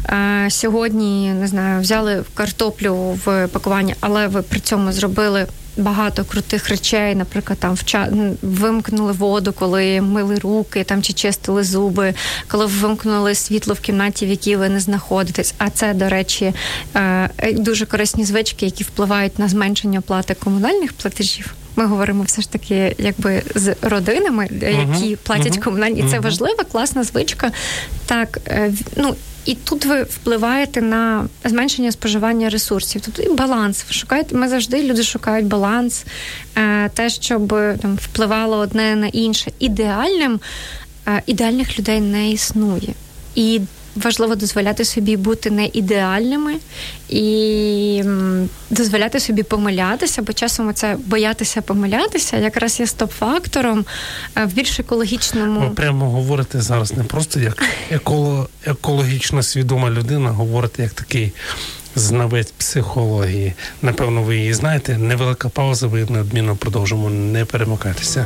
[0.05, 6.69] е, сьогодні не знаю, взяли картоплю в пакування, але ви при цьому зробили багато крутих
[6.69, 8.09] речей, наприклад, там вча...
[8.41, 12.13] вимкнули воду, коли мили руки там чи чистили зуби,
[12.47, 15.53] коли вимкнули світло в кімнаті, в якій ви не знаходитесь.
[15.57, 16.53] А це, до речі,
[16.95, 21.53] е, дуже корисні звички, які впливають на зменшення оплати комунальних платежів.
[21.75, 27.03] Ми говоримо все ж таки, якби з родинами, які платять комунальні, і це важлива, класна
[27.03, 27.51] звичка.
[28.05, 33.01] Так, е, ну і тут ви впливаєте на зменшення споживання ресурсів.
[33.05, 33.85] Тобто і баланс.
[33.87, 36.05] Ви шукаєте, ми завжди люди шукають баланс,
[36.57, 37.47] е, те, щоб
[37.81, 39.51] там впливало одне на інше.
[39.59, 40.39] Ідеальним
[41.07, 42.93] е, ідеальних людей не існує.
[43.35, 43.61] І
[43.95, 46.53] важливо дозволяти собі бути не ідеальними
[47.09, 48.03] і
[48.69, 53.85] дозволяти собі помилятися, бо часом це боятися помилятися, якраз є стоп-фактором
[54.37, 55.59] е, в більш екологічному.
[55.59, 61.31] Ви прямо говорите зараз не просто як еколо, екологічно свідома людина, говорите як такий.
[61.97, 64.97] Знавець психології, напевно, ви її знаєте.
[64.97, 68.25] Невелика пауза, ви неодмінно продовжимо не перемикатися.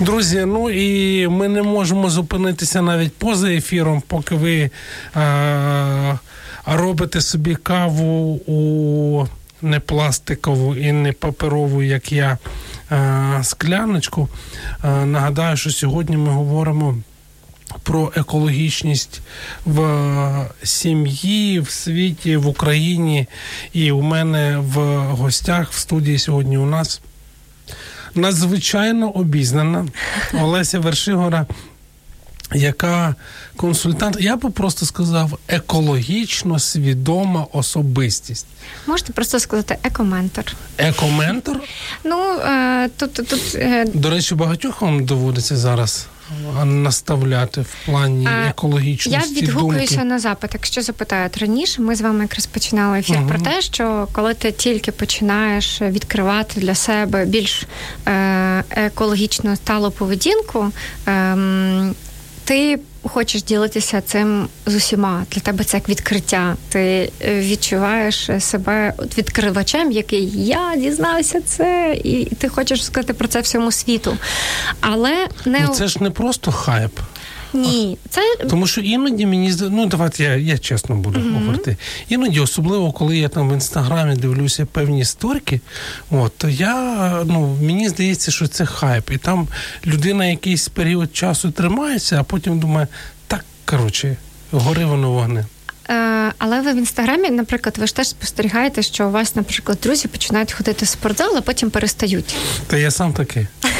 [0.00, 4.70] Друзі, ну і ми не можемо зупинитися навіть поза ефіром, поки ви
[5.14, 6.14] а,
[6.66, 9.26] робите собі каву у
[9.62, 12.38] не пластикову і не паперову, як я,
[12.90, 14.28] а, скляночку.
[14.82, 16.96] А, нагадаю, що сьогодні ми говоримо.
[17.82, 19.20] Про екологічність
[19.66, 19.80] в
[20.62, 23.26] сім'ї, в світі, в Україні.
[23.72, 27.00] І у мене в гостях в студії сьогодні у нас
[28.16, 29.86] надзвичайно обізнана
[30.34, 31.46] Олеся Вершигора,
[32.54, 33.14] яка
[33.56, 38.46] консультант, я би просто сказав, екологічно свідома особистість.
[38.86, 40.44] Можете просто сказати екоментор.
[40.78, 41.60] Екоментор?
[42.04, 43.84] Ну е, тут тут е...
[43.94, 46.06] до речі, багатьох вам доводиться зараз
[46.64, 49.34] наставляти в плані екологічності.
[49.34, 50.04] Я відгукуюся думки.
[50.04, 50.50] на запит.
[50.54, 54.52] Якщо запитають раніше, ми з вами якраз починали ефір uh про те, що коли ти
[54.52, 57.66] тільки починаєш відкривати для себе більш
[58.06, 60.72] е, екологічно сталу поведінку.
[62.46, 65.24] Ти хочеш ділитися цим з усіма.
[65.30, 66.56] Для тебе це як відкриття.
[66.68, 73.40] Ти е, відчуваєш себе відкривачем, який я дізнався це, і ти хочеш сказати про це
[73.40, 74.16] всьому світу.
[74.80, 77.00] Але не ну, це ж не просто хайп.
[77.56, 81.34] Ні, це тому, що іноді мені ну давайте я я чесно буду mm-hmm.
[81.34, 81.76] говорити.
[82.08, 85.60] Іноді, особливо коли я там в інстаграмі дивлюся певні сторіки,
[86.10, 86.74] от то я
[87.26, 89.48] ну мені здається, що це хайп, і там
[89.86, 92.88] людина якийсь період часу тримається, а потім думає,
[93.26, 94.16] так коротше,
[94.50, 95.44] гори воно вогне.
[95.88, 100.08] Е, але ви в інстаграмі, наприклад, ви ж теж спостерігаєте, що у вас, наприклад, друзі
[100.08, 102.36] починають ходити в спортзал, а потім перестають.
[102.66, 103.46] Та я сам такий.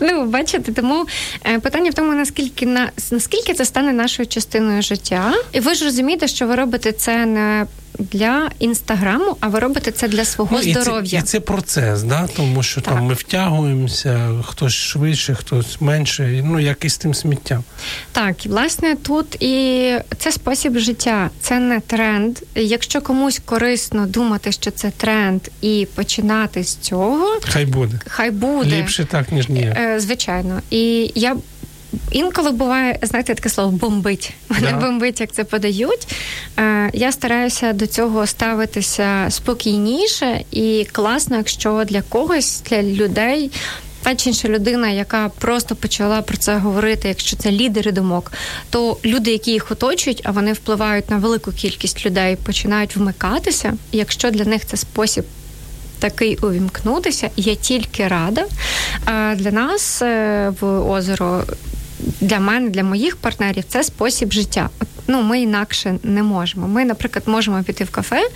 [0.00, 1.06] Ну, бачите, тому
[1.46, 5.84] е, питання в тому, наскільки на наскільки це стане нашою частиною життя, і ви ж
[5.84, 7.66] розумієте, що ви робите це не
[7.98, 11.10] для інстаграму, а ви робите це для свого ну, здоров'я.
[11.10, 12.28] Це, і це процес, да?
[12.36, 12.94] тому що так.
[12.94, 17.64] там ми втягуємося, хтось швидше, хтось менше, ну як і з тим сміттям.
[18.12, 22.38] Так, і власне тут і це спосіб життя, це не тренд.
[22.54, 28.00] Якщо комусь корисно думати, що це тренд, і починати з цього, хай буде.
[28.06, 29.72] Хай буде ліпше так ніж ні.
[29.76, 31.36] Е, звичайно, і я
[32.10, 34.32] інколи буває, знаєте, таке слово бомбить.
[34.48, 34.76] Мене да.
[34.76, 36.08] бомбить, як це подають.
[36.58, 43.50] Е, я стараюся до цього ставитися спокійніше і класно, якщо для когось, для людей.
[44.02, 48.32] Та чи інша людина, яка просто почала про це говорити, якщо це лідери думок,
[48.70, 53.74] то люди, які їх оточують, а вони впливають на велику кількість людей, починають вмикатися.
[53.92, 55.24] І якщо для них це спосіб
[56.02, 58.44] такий увімкнутися, я тільки рада.
[59.36, 61.44] Для нас е, в озеро
[62.20, 64.70] для мене, для моїх партнерів, це спосіб життя.
[65.06, 66.68] ну, ми інакше не можемо.
[66.68, 68.28] Ми, наприклад, можемо піти в кафе.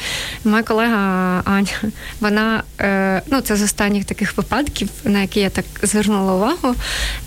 [0.44, 0.96] Моя колега
[1.44, 6.74] Аня, вона е, ну це з останніх таких випадків, на які я так звернула увагу.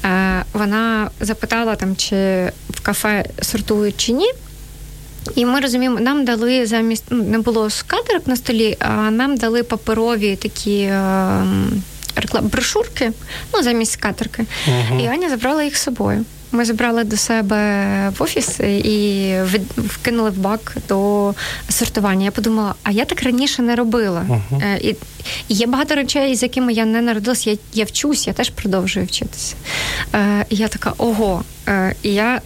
[0.05, 4.31] Е, Вона запитала там, чи в кафе сортують чи ні.
[5.35, 9.63] І ми розуміємо, нам дали замість ну, не було скатерок на столі, а нам дали
[9.63, 10.79] паперові такі.
[10.81, 11.43] Е,
[12.19, 13.11] реклам брошурки,
[13.53, 14.45] ну замість скатерки.
[14.67, 15.03] Uh-huh.
[15.03, 16.25] І Аня забрала їх з собою.
[16.51, 19.35] Ми забрали до себе в офіс і
[19.77, 21.33] вкинули в бак до
[21.69, 22.25] сортування.
[22.25, 24.25] Я подумала, а я так раніше не робила.
[24.29, 24.77] Uh-huh.
[24.77, 24.95] І,
[25.49, 27.49] є багато речей, з якими я не народилася.
[27.49, 29.55] Я я вчусь, я теж продовжую вчитися.
[30.15, 31.43] Е, І я така, ого.
[32.03, 32.41] І я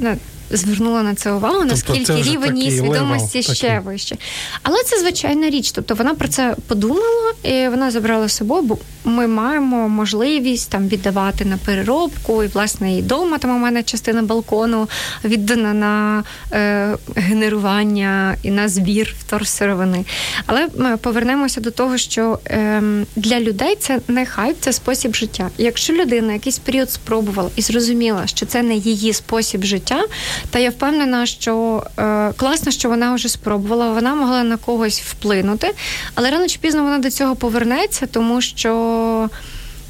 [0.57, 3.85] звернула на це увагу, тобто наскільки рівень її свідомості level, ще такий.
[3.85, 4.17] вище.
[4.63, 5.71] Але це звичайна річ.
[5.71, 10.87] Тобто вона про це подумала і вона забрала з собою, бо ми маємо можливість там
[10.87, 14.89] віддавати на переробку, і власне і вдома там у мене частина балкону
[15.23, 20.05] віддана на е, генерування і на збір вторсировини.
[20.45, 22.81] Але ми повернемося до того, що е,
[23.15, 25.49] для людей це не хайп, це спосіб життя.
[25.57, 30.03] Якщо людина якийсь період спробувала і зрозуміла, що це не її спосіб життя,
[30.49, 35.73] та я впевнена, що е, класно, що вона вже спробувала, вона могла на когось вплинути,
[36.15, 39.29] але рано чи пізно вона до цього повернеться, тому що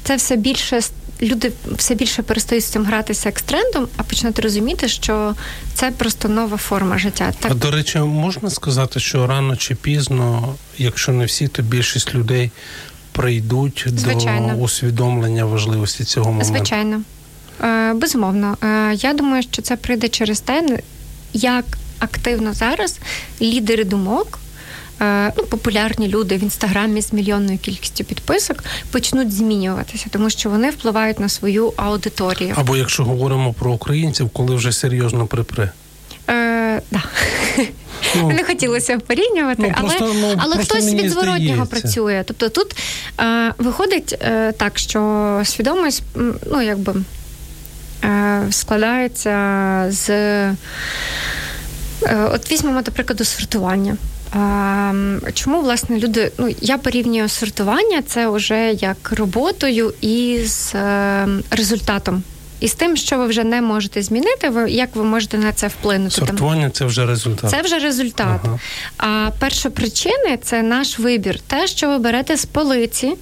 [0.04, 0.80] це все більше.
[1.22, 5.34] Люди все більше перестають з цим гратися як з трендом, а почнуть розуміти, що
[5.74, 7.32] це просто нова форма життя.
[7.40, 12.14] Так а до речі, можна сказати, що рано чи пізно, якщо не всі, то більшість
[12.14, 12.50] людей
[13.12, 14.54] прийдуть Звичайно.
[14.54, 16.54] до усвідомлення важливості цього моменту.
[16.54, 17.00] Звичайно.
[17.62, 20.78] Е, безумовно, е, я думаю, що це прийде через те,
[21.32, 21.64] як
[21.98, 22.98] активно зараз
[23.40, 24.38] лідери думок.
[25.00, 30.70] Е, ну, популярні люди в інстаграмі з мільйонною кількістю підписок почнуть змінюватися, тому що вони
[30.70, 32.54] впливають на свою аудиторію.
[32.56, 35.72] Або якщо говоримо про українців, коли вже серйозно припре.
[36.30, 37.02] Е, да.
[38.16, 42.24] Ну, Не хотілося порівнювати, ну, але просто, ну, але хтось від зворотнього працює.
[42.26, 42.76] Тобто тут
[43.20, 46.02] е, виходить е, так, що свідомість,
[46.50, 46.94] ну якби
[48.50, 50.10] складається з.
[50.10, 50.54] Е,
[52.32, 53.96] от візьмемо, до прикладу, сортування.
[55.34, 56.32] Чому власне люди?
[56.38, 62.22] Ну я порівнюю сортування це вже як роботою із е, результатом
[62.60, 65.68] і з тим, що ви вже не можете змінити, ви як ви можете на це
[65.68, 66.10] вплинути?
[66.10, 67.50] Сортування це вже результат.
[67.50, 68.40] Це вже результат.
[68.44, 68.58] Ага.
[68.98, 71.40] А перша причини це наш вибір.
[71.40, 73.14] Те, що ви берете з полиці,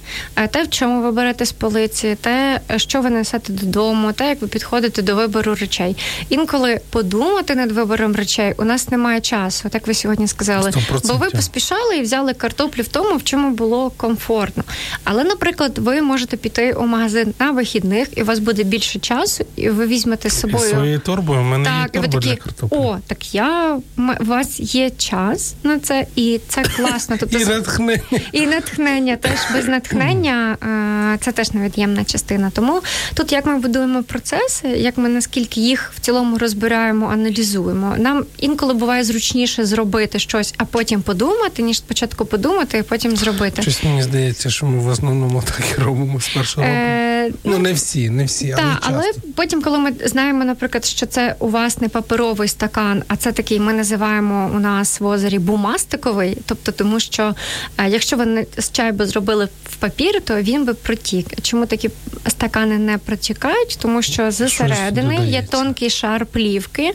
[0.51, 4.47] те, в чому ви берете з полиці, те, що ви несете додому, те, як ви
[4.47, 5.97] підходите до вибору речей.
[6.29, 10.69] Інколи подумати над вибором речей у нас немає часу, так ви сьогодні сказали.
[10.69, 11.07] 100%.
[11.07, 14.63] Бо ви поспішали і взяли картоплю в тому, в чому було комфортно.
[15.03, 19.22] Але, наприклад, ви можете піти у магазин на вихідних, і у вас буде більше часу
[19.23, 21.39] часу, і ви візьмете з собою своєю торбою.
[21.39, 22.77] У мене так, є торба такі, для картоплі.
[22.77, 27.15] О, так я у вас є час на це, і це класно.
[27.19, 28.01] Тобто і натхнення
[28.31, 30.57] і натхнення теж без натхнення.
[31.21, 32.49] Це теж невід'ємна частина.
[32.49, 32.81] Тому
[33.13, 37.95] тут як ми будуємо процеси, як ми наскільки їх в цілому розбираємо, аналізуємо.
[37.97, 43.61] Нам інколи буває зручніше зробити щось, а потім подумати, ніж спочатку подумати, і потім зробити.
[43.61, 46.67] Щось мені здається, що ми в основному так і робимо з першого.
[46.67, 51.05] Е, ну, не всі, не всі, але, та, але потім, коли ми знаємо, наприклад, що
[51.05, 55.39] це у вас не паперовий стакан, а це такий, ми називаємо у нас в озері
[55.39, 57.35] бумастиковий, тобто тому, що
[57.77, 59.47] е, якщо ви не з чайби зробили
[59.83, 61.27] папір, то він би протік.
[61.41, 61.89] Чому такі
[62.27, 63.77] стакани не протікають?
[63.81, 66.91] Тому що зсередини є тонкий шар плівки,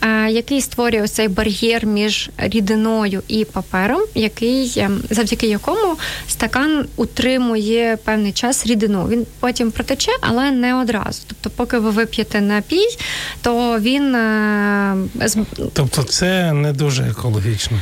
[0.00, 5.96] е, який створює цей бар'єр між рідиною і папером, який ем, завдяки якому
[6.28, 9.08] стакан утримує певний час рідину.
[9.08, 11.22] Він потім протече, але не одразу.
[11.26, 12.86] Тобто, поки ви вип'єте напій,
[13.42, 14.96] то він е,
[15.72, 17.78] тобто це не дуже екологічно.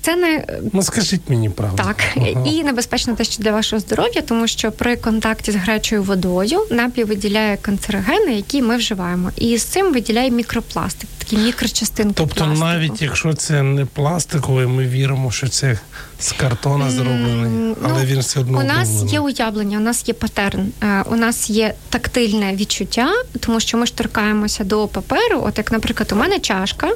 [0.00, 1.76] Це не ну скажіть мені правду.
[1.76, 2.44] Так ага.
[2.46, 7.04] і небезпечно те, що для вашого здоров'я, тому що при контакті з гарячою водою напій
[7.04, 12.14] виділяє канцерогени, які ми вживаємо, і з цим виділяє мікропластик, такі мікрочастинки.
[12.16, 12.64] Тобто, пластику.
[12.64, 15.78] навіть якщо це не пластиковий, ми віримо, що це
[16.18, 19.12] з картона зроблений, але ну, він все одно у нас обновлений.
[19.12, 23.08] є уявлення, у нас є патерн, е, у нас є тактильне відчуття,
[23.40, 25.42] тому що ми ж торкаємося до паперу.
[25.42, 26.88] От як, наприклад, у мене чашка,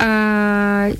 [0.00, 0.94] е,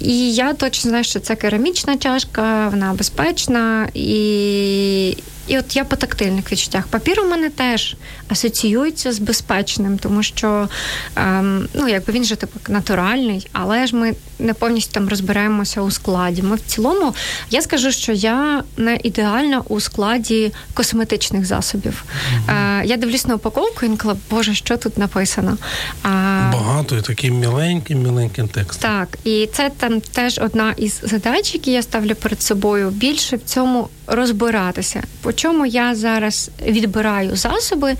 [0.00, 5.16] і я точно знаю, що це керамічна чашка, вона безпечна і.
[5.46, 6.86] І от я по тактильних відчуттях.
[6.86, 7.96] Папір у мене теж
[8.28, 10.68] асоціюється з безпечним, тому що
[11.16, 15.90] ем, ну, якби він же типу натуральний, але ж ми не повністю там розберемося у
[15.90, 16.42] складі.
[16.42, 17.14] Ми в цілому
[17.50, 22.04] я скажу, що я не ідеальна у складі косметичних засобів.
[22.48, 22.80] Mm-hmm.
[22.82, 25.56] Е, Я дивлюсь на упаковку інколи, боже, що тут написано.
[26.02, 26.08] А,
[26.52, 28.90] Багато і таким міленьким, міленьким текстом.
[28.90, 32.90] Так, і це там теж одна із задач, які я ставлю перед собою.
[32.90, 35.02] Більше в цьому розбиратися.
[35.36, 37.94] Чому я зараз відбираю засоби,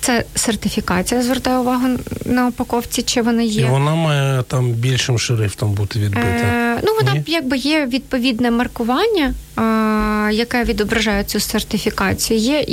[0.00, 1.22] це сертифікація.
[1.22, 1.88] Звертаю увагу
[2.24, 3.62] на упаковці, чи вона є.
[3.62, 6.26] І Вона має там більшим шрифтом бути відбита.
[6.28, 7.22] Е, Ну вона Ні?
[7.26, 9.62] якби є відповідне маркування, е,
[10.34, 12.40] яке відображає цю сертифікацію.
[12.40, 12.66] Є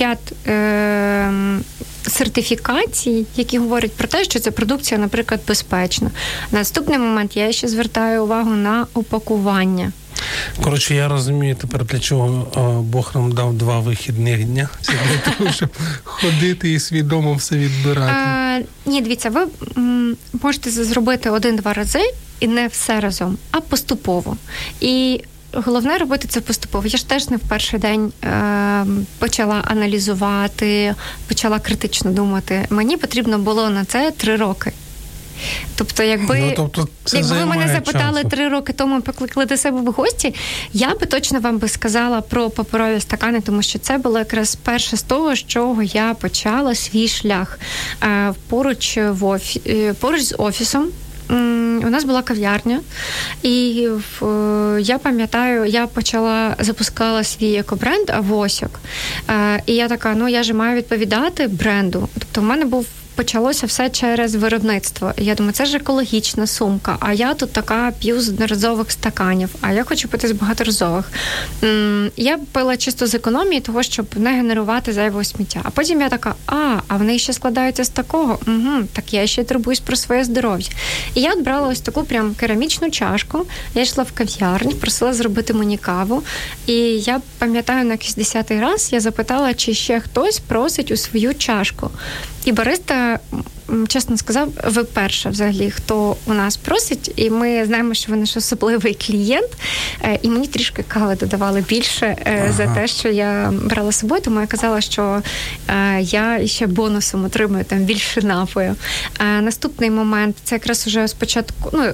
[0.00, 0.18] ряд.
[0.46, 1.32] Е,
[2.08, 6.10] Сертифікацій, які говорять про те, що ця продукція, наприклад, безпечна.
[6.52, 9.92] Наступний момент я ще звертаю увагу на упакування.
[10.62, 12.28] Коротше, я розумію тепер, для чого
[12.82, 14.68] Бог нам дав два вихідних дня.
[14.80, 15.68] Це для того, щоб
[16.04, 18.12] ходити і свідомо все відбирати.
[18.12, 19.46] А, Ні, дивіться, ви
[20.42, 24.36] можете зробити один-два рази і не все разом, а поступово.
[24.80, 25.20] І
[25.52, 26.86] Головне робити це поступово.
[26.86, 28.86] Я ж теж не в перший день е,
[29.18, 30.94] почала аналізувати,
[31.28, 32.66] почала критично думати.
[32.70, 34.72] Мені потрібно було на це три роки.
[35.76, 38.28] Тобто, якби ну, тобто якби ви мене запитали часу.
[38.28, 40.34] три роки тому, покликали до себе в гості,
[40.72, 44.96] я би точно вам би сказала про паперові стакани, тому що це було якраз перше
[44.96, 47.58] з того, з чого я почала свій шлях
[48.02, 49.62] е, поруч в офі...
[49.66, 50.88] Е, поруч з офісом.
[51.84, 52.80] У нас була кав'ярня,
[53.42, 54.26] і в,
[54.80, 58.80] я пам'ятаю, я почала запускала свій екобренд Авосьок.
[59.30, 62.08] Е, і я така: ну я ж маю відповідати бренду.
[62.18, 65.12] Тобто, в мене був почалося все через виробництво.
[65.16, 66.96] Я думаю, це ж екологічна сумка.
[67.00, 71.12] А я тут така п'ю з одноразових стаканів, а я хочу пити з багаторазових.
[72.16, 75.60] Я пила чисто з економії, того, щоб не генерувати зайвого сміття.
[75.64, 78.38] А потім я така, а, а вони ще складаються з такого.
[78.46, 80.68] Угу, Так я ще турбуюсь про своє здоров'я.
[81.14, 83.46] І я брала ось таку прям керамічну чашку.
[83.74, 86.22] Я йшла в кав'ярні, просила зробити мені каву.
[86.66, 91.34] І я пам'ятаю, на якийсь десятий раз я запитала, чи ще хтось просить у свою
[91.34, 91.90] чашку.
[92.44, 93.01] І бариста,
[93.88, 98.36] чесно сказав, ви перша взагалі, хто у нас просить, і ми знаємо, що ви наш
[98.36, 99.50] особливий клієнт.
[100.04, 102.52] Е, і мені трішки кави додавали більше е, ага.
[102.52, 105.22] за те, що я брала з собою, тому я казала, що
[105.68, 108.76] е, я ще бонусом отримую там більше напою.
[109.40, 111.70] Наступний момент це якраз уже спочатку.
[111.72, 111.92] ну,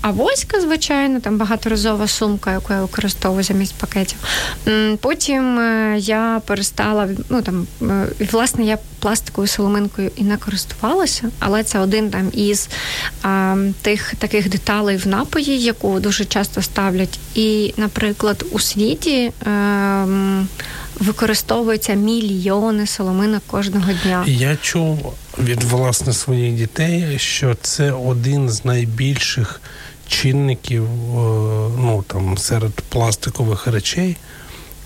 [0.00, 4.18] авоська, звичайно, там багаторазова сумка, яку я використовую замість пакетів.
[5.00, 11.64] Потім е, я перестала ну там е, власне я пластиковою соломинкою і не користувалася, але
[11.64, 12.68] це один там із
[13.22, 17.18] а, тих таких деталей в напої, яку дуже часто ставлять.
[17.34, 19.32] І, наприклад, у світі.
[19.44, 19.50] А,
[20.02, 20.48] ем,
[21.00, 24.24] Використовується мільйони соломинок кожного дня.
[24.26, 29.60] Я чув від власне своїх дітей, що це один з найбільших
[30.10, 30.88] чинників
[31.78, 34.16] ну, там, серед пластикових речей,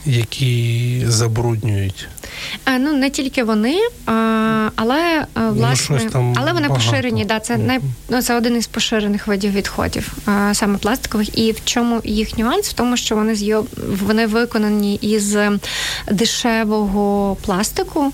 [0.06, 2.08] які забруднюють.
[2.66, 3.78] Е, ну не тільки вони,
[4.76, 6.90] але е, ну, власне, ну, але вони багато.
[6.90, 7.24] поширені.
[7.24, 10.12] Да, це най, ну, це один із поширених видів відходів,
[10.52, 11.38] саме пластикових.
[11.38, 12.68] І в чому їх нюанс?
[12.68, 13.66] В тому, що вони з'йоб...
[14.02, 15.36] вони виконані із
[16.10, 18.12] дешевого пластику,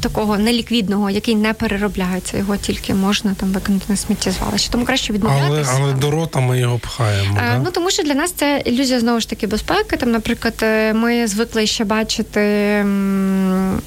[0.00, 2.38] такого неліквідного, який не переробляється.
[2.38, 4.70] Його тільки можна там виконати на сміттєзвалище.
[4.70, 5.72] Тому краще відмовлятися.
[5.74, 7.34] Але але до рота ми його пхаємо.
[7.34, 7.58] Да?
[7.64, 9.96] Ну тому що для нас це ілюзія знову ж таки безпеки.
[9.96, 10.64] Там, наприклад,
[10.94, 12.40] ми звикли ще бачити.
[12.40, 13.80] Ем,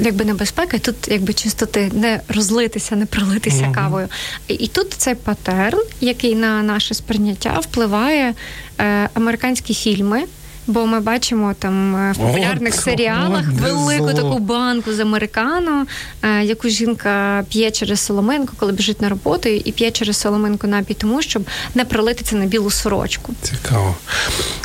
[0.00, 3.74] якби небезпека, тут якби чистоти не розлитися, не пролитися mm-hmm.
[3.74, 4.08] кавою.
[4.48, 8.34] І, і тут цей патерн, який на наше сприйняття впливає
[8.78, 10.24] е, американські фільми.
[10.66, 15.86] Бо ми бачимо там е, в популярних О, серіалах велику таку банку з американо,
[16.22, 20.94] е, яку жінка п'є через соломинку, коли біжить на роботу, і п'є через соломинку напій,
[20.94, 23.34] тому щоб не пролитися на білу сорочку.
[23.42, 23.96] Цікаво.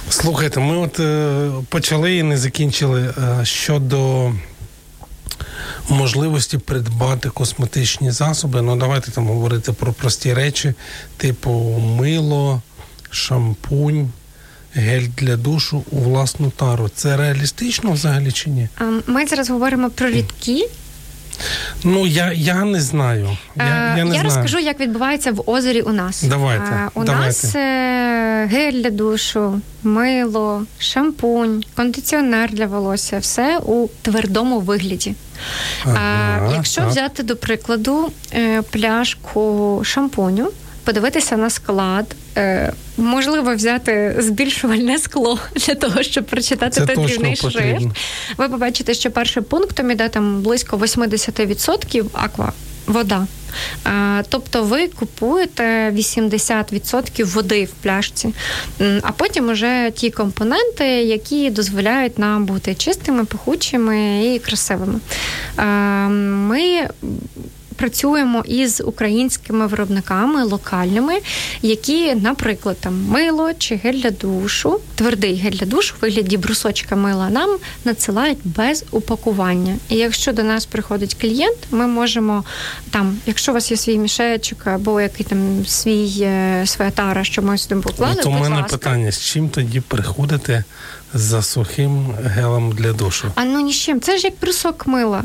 [0.09, 4.31] Слухайте, ми от е, почали і не закінчили щодо.
[5.89, 8.61] Можливості придбати косметичні засоби.
[8.61, 10.73] Ну, давайте там говорити про прості речі,
[11.17, 11.51] типу
[11.99, 12.61] мило,
[13.09, 14.09] шампунь,
[14.77, 16.89] гель для душу у власну тару.
[16.95, 18.69] Це реалістично взагалі чи ні?
[19.07, 20.65] Ми зараз говоримо про рідкі.
[21.83, 23.37] Ну, я я не знаю.
[23.55, 24.23] Я я, не я знаю.
[24.23, 26.23] розкажу, як відбувається в озері у нас.
[26.23, 26.89] Давайте.
[26.93, 27.25] У давайте.
[27.25, 35.15] нас е, гель для душу, мило, шампунь, кондиціонер для волосся все у твердому вигляді.
[35.85, 36.89] Ага, Якщо так.
[36.89, 40.51] взяти, до прикладу, е, пляшку шампуню
[40.87, 47.87] подивитися на склад, е, можливо, взяти збільшувальне скло для того, щоб прочитати той дрібний шрифт.
[48.37, 52.53] Ви побачите, що першим пунктом іде там близько 80% аква
[52.85, 53.27] вода.
[54.29, 58.33] Тобто ви купуєте 80% води в пляшці,
[59.01, 64.99] а потім вже ті компоненти, які дозволяють нам бути чистими, пахучими і красивими.
[66.47, 66.87] Ми
[67.77, 71.13] працюємо із українськими виробниками локальними,
[71.61, 76.95] які, наприклад, там мило чи гель для душу, твердий гель для душу в вигляді брусочка
[76.95, 79.75] мила нам надсилають без упакування.
[79.89, 82.43] І якщо до нас приходить клієнт, ми можемо
[82.91, 87.41] там, якщо у вас є свій мішечок або який там свій е, своя тара, що
[87.41, 90.63] ми сюди поклали, у мене питання: з чим тоді приходите
[91.17, 93.31] за сухим гелем для душу?
[93.35, 94.01] А ну ні з чим.
[94.01, 95.23] Це ж як брусок мила.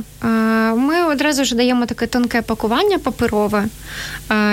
[0.77, 3.65] Ми одразу ж даємо таке тонке пакування паперове,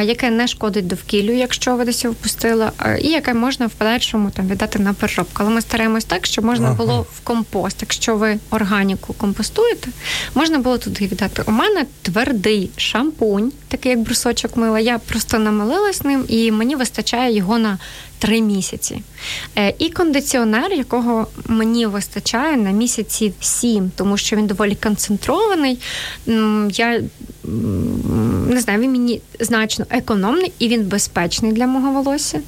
[0.04, 2.72] яке не шкодить довкіллю, якщо ви десь впустили,
[3.02, 5.34] і яке можна в подальшому там віддати на переробку.
[5.36, 7.78] Але ми стараємось так, щоб можна було в компост.
[7.82, 9.88] Якщо ви органіку компостуєте,
[10.36, 11.44] можна було туди віддати.
[11.48, 14.80] У мене твердий шампунь, такий як брусочок мила.
[14.80, 17.78] Я просто намилилась ним, і мені вистачає його на
[18.20, 19.02] три місяці.
[19.58, 25.80] Е, і кондиціонер, якого мені вистачає на місяців сім, тому що він доволі концентрований.
[26.70, 27.02] Я
[28.50, 32.38] не знаю, він мені значно економний і він безпечний для мого волосся.
[32.38, 32.42] Е,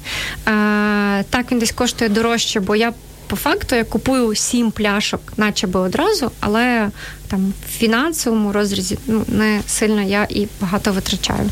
[1.30, 2.92] так, він десь коштує дорожче, бо я.
[3.32, 6.90] По факту я купую сім пляшок, наче би одразу, але
[7.28, 11.50] там в фінансовому розрізі ну не сильно я і багато витрачаю.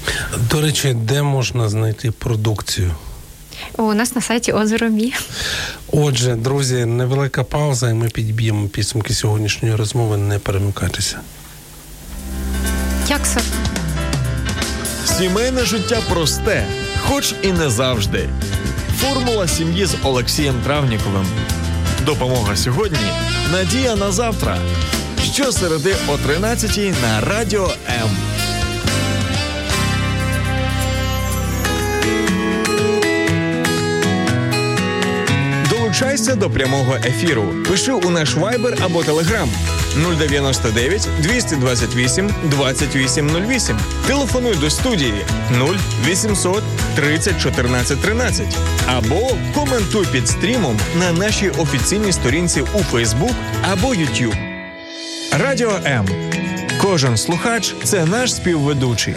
[0.51, 2.95] До речі, де можна знайти продукцію?
[3.77, 5.15] У нас на сайті озеро Мі.
[5.93, 10.17] Отже, друзі, невелика пауза, і ми підб'ємо підсумки сьогоднішньої розмови.
[10.17, 11.21] Не перемикайтеся.
[13.09, 13.41] Як це?
[15.05, 16.67] Сімейне життя просте,
[17.09, 18.29] хоч і не завжди.
[18.99, 21.27] Формула сім'ї з Олексієм Травніковим.
[22.07, 22.99] Допомога сьогодні.
[23.53, 24.57] Надія на завтра.
[25.33, 28.11] Щосереди о 13 на радіо М.
[35.71, 37.45] Долучайся до прямого ефіру.
[37.69, 39.49] Пиши у наш вайбер або телеграм
[39.97, 43.79] 099 228 2808.
[44.07, 45.25] Телефонуй до студії
[46.05, 46.63] 0800
[46.95, 48.47] 30 14 13.
[48.87, 54.37] Або коментуй під стрімом на нашій офіційній сторінці у Facebook або YouTube.
[55.33, 56.30] Радіо М.
[56.83, 59.15] Кожен слухач це наш співведучий.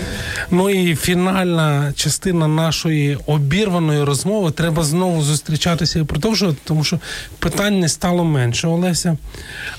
[0.51, 4.51] Ну і фінальна частина нашої обірваної розмови.
[4.51, 6.99] Треба знову зустрічатися і продовжувати, тому що
[7.39, 8.67] питань не стало менше.
[8.67, 9.17] Олеся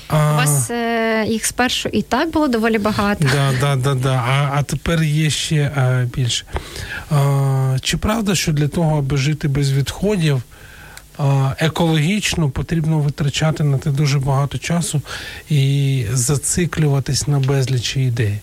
[0.07, 0.33] а...
[0.33, 3.25] у вас е, їх спершу і так було доволі багато.
[3.33, 4.23] Да, да, да, да.
[4.27, 6.45] А а тепер є ще а, е, більше.
[7.11, 10.41] А, Чи правда, що для того, аби жити без відходів?
[11.57, 15.01] Екологічно потрібно витрачати на те дуже багато часу
[15.49, 18.39] і зациклюватись на безлічі ідей.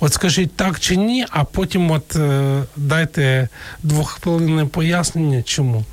[0.00, 3.48] От скажіть так чи ні, а потім от е, дайте
[3.82, 5.84] двоххвилинне пояснення, чому.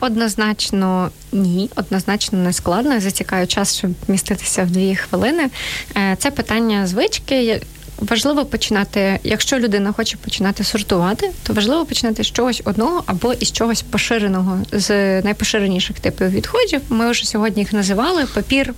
[0.00, 3.00] Однозначно ні, однозначно не складно.
[3.00, 5.50] Затікаю час, щоб міститися в дві хвилини.
[5.96, 7.60] Е, це питання звички
[8.00, 13.52] важливо починати, якщо людина хоче починати сортувати, то важливо починати з чогось одного або із
[13.52, 14.88] чогось поширеного з
[15.22, 16.80] найпоширеніших типів відходів.
[16.88, 18.74] Ми вже сьогодні їх називали папір.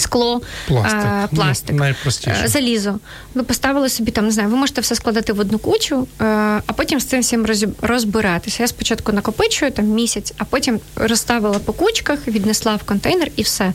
[0.00, 1.28] Скло, пластик, а,
[1.72, 2.48] ну, найпростіше.
[2.48, 2.98] залізо.
[3.34, 7.00] Ви поставили собі там, не знаю, ви можете все складати в одну кучу, а потім
[7.00, 7.46] з цим всім
[7.82, 8.62] розбиратися.
[8.62, 13.72] Я спочатку накопичую там місяць, а потім розставила по кучках, віднесла в контейнер і все.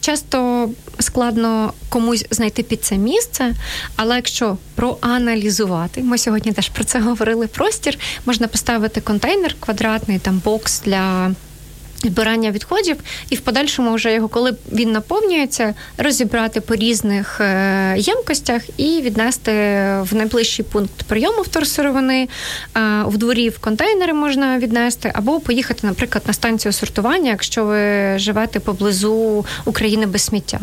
[0.00, 0.68] Часто
[0.98, 3.52] складно комусь знайти під це місце,
[3.96, 7.46] але якщо проаналізувати, ми сьогодні теж про це говорили.
[7.46, 11.30] Простір можна поставити контейнер квадратний, там бокс для.
[12.04, 12.96] Збирання відходів,
[13.30, 19.52] і в подальшому вже його, коли він наповнюється, розібрати по різних е, ємкостях і віднести
[20.00, 22.28] в найближчий пункт прийому вторсировини,
[23.04, 28.60] в дворі в контейнери можна віднести, або поїхати, наприклад, на станцію сортування, якщо ви живете
[28.60, 30.60] поблизу України без сміття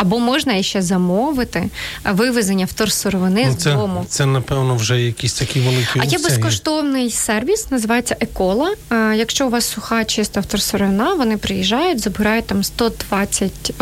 [0.00, 1.68] або можна ще замовити
[2.04, 4.04] вивезення вторсировини ну, це, з дому.
[4.08, 6.00] Це напевно вже якісь такі великі.
[6.00, 8.74] А є безкоштовний сервіс, називається Екола.
[9.14, 13.72] Якщо у вас суха чиста вторсировина, вони приїжджають, забирають там 120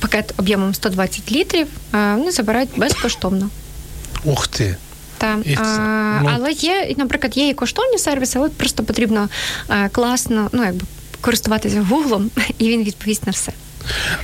[0.00, 1.66] пакет об'ємом 120 літрів.
[1.92, 3.50] Вони забирають безкоштовно.
[4.24, 4.76] Ух ти.
[5.18, 5.38] Так.
[5.56, 6.30] А, ну...
[6.34, 9.28] Але є, наприклад, є і коштовні сервіси, але просто потрібно
[9.92, 10.86] класно, ну якби
[11.20, 13.52] користуватися гуглом, і він відповість на все.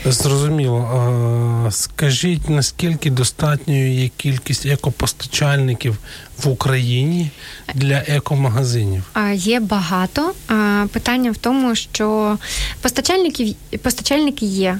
[0.04, 1.68] Зрозуміло.
[1.70, 5.98] Скажіть, наскільки достатньою є кількість екопостачальників
[6.42, 7.30] в Україні
[7.74, 9.02] для екомагазинів?
[9.34, 10.32] Є багато.
[10.92, 12.38] Питання в тому, що
[12.80, 14.78] постачальників постачальники є,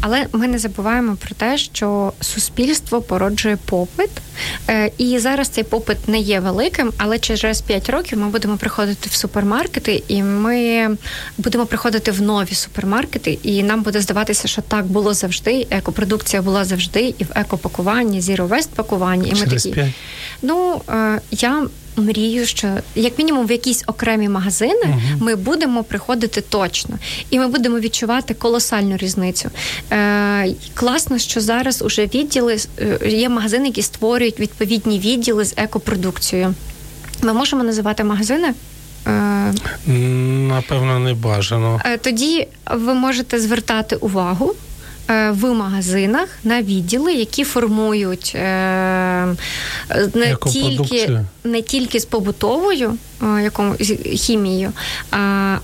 [0.00, 4.10] але ми не забуваємо про те, що суспільство породжує попит,
[4.68, 9.08] е, і зараз цей попит не є великим, але через 5 років ми будемо приходити
[9.10, 10.88] в супермаркети, і ми
[11.38, 15.66] будемо приходити в нові супермаркети, і нам буде здаватися, що так було завжди.
[15.70, 19.28] Екопродукція була завжди, і в екопакуванні, Waste пакуванні.
[19.28, 19.74] І ми через такі.
[19.74, 19.90] 5?
[20.42, 26.40] Ну е, я мрію, що як мінімум в якісь окремі магазини uh ми будемо приходити
[26.40, 26.98] точно,
[27.30, 29.50] і ми будемо відчувати колосальну різницю.
[29.92, 36.54] Е, Класно, що зараз уже відділи е, є магазини, які створюють відповідні відділи з екопродукцією.
[37.22, 38.54] Ми можемо називати магазини.
[39.06, 39.52] Е,
[40.48, 41.80] Напевно, не бажано.
[41.84, 44.54] Е, тоді ви можете звертати увагу
[45.10, 48.32] Е, в магазинах на відділи, які формують
[50.14, 53.74] не тільки не тільки з побутовою якому
[54.14, 54.72] хімією,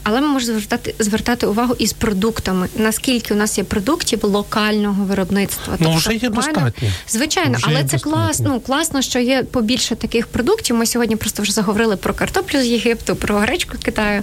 [0.02, 2.68] але ми можемо звертати звертати увагу із продуктами.
[2.76, 5.76] Наскільки у нас є продуктів локального виробництва?
[5.78, 6.88] Ну, тобто, вже є достатньо.
[7.08, 8.48] Звичайно, вже але це класно.
[8.48, 10.76] Ну, класно, що є побільше таких продуктів.
[10.76, 14.22] Ми сьогодні просто вже заговорили про картоплю з Єгипту, про гречку Китаю.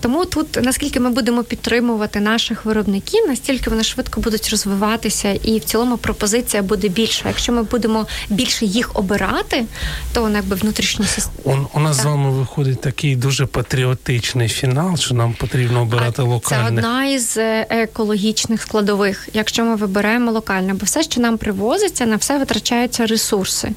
[0.00, 5.64] Тому тут наскільки ми будемо підтримувати наших виробників, настільки вони швидко будуть розвиватися, і в
[5.64, 7.28] цілому пропозиція буде більша.
[7.28, 9.64] Якщо ми будемо більше їх обирати,
[10.12, 11.66] то воно якби внутрішні системи.
[11.74, 12.02] У нас так.
[12.02, 16.82] з вами виходить такий дуже патріотичний фінал, що нам потрібно обирати локальне.
[16.82, 22.06] Це одна із е, екологічних складових, якщо ми вибираємо локальне, бо все, що нам привозиться,
[22.06, 23.72] на все витрачаються ресурси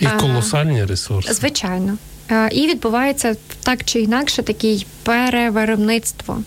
[0.00, 1.32] і колосальні ресурси.
[1.32, 1.98] Звичайно.
[2.30, 6.38] Е, і відбувається так чи інакше такий перевиробництво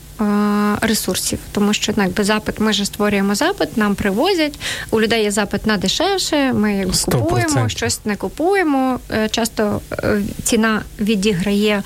[0.82, 4.60] ресурсів, тому що ну, якби запит, ми ж створюємо запит, нам привозять.
[4.92, 6.54] У людей є запит на дешевше.
[6.54, 9.00] Ми якби купуємо, щось не купуємо.
[9.12, 11.84] Е, часто е, ціна відіграє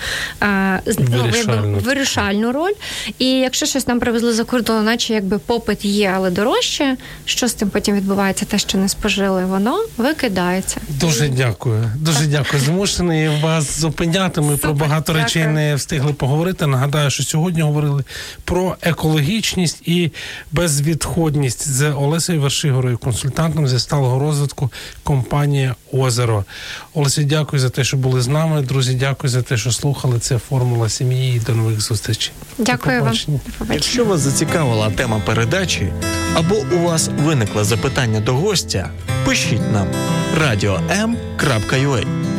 [0.98, 2.74] ну, вирішальну роль.
[3.20, 6.98] І якщо щось нам привезли за кордон, наче якби попит є, але дорожче.
[7.26, 8.46] Що з тим потім відбувається?
[8.46, 10.78] Те, що не спожили, воно викидається.
[10.88, 11.92] Дуже дякую.
[11.96, 12.64] Дуже дякую.
[12.64, 14.42] Змушений вас зупиняти.
[14.42, 15.24] Ми Супер, про багато дякую.
[15.24, 16.59] речей не встигли поговорити.
[16.68, 18.04] Нагадаю, що сьогодні говорили
[18.46, 20.12] про екологічність і
[20.52, 24.72] безвідходність з Олесею Вершигорою, консультантом зі сталого розвитку
[25.04, 26.46] компанія Озеро.
[26.94, 28.62] Олеся, дякую за те, що були з нами.
[28.62, 30.20] Друзі, дякую за те, що слухали.
[30.20, 31.36] Це формула сім'ї.
[31.36, 32.32] і До нових зустрічей.
[32.58, 33.16] Дякую вам.
[33.72, 35.94] Якщо вас зацікавила тема передачі
[36.34, 38.90] або у вас виникло запитання до гостя,
[39.26, 39.88] пишіть нам
[40.42, 42.39] radio.m.ua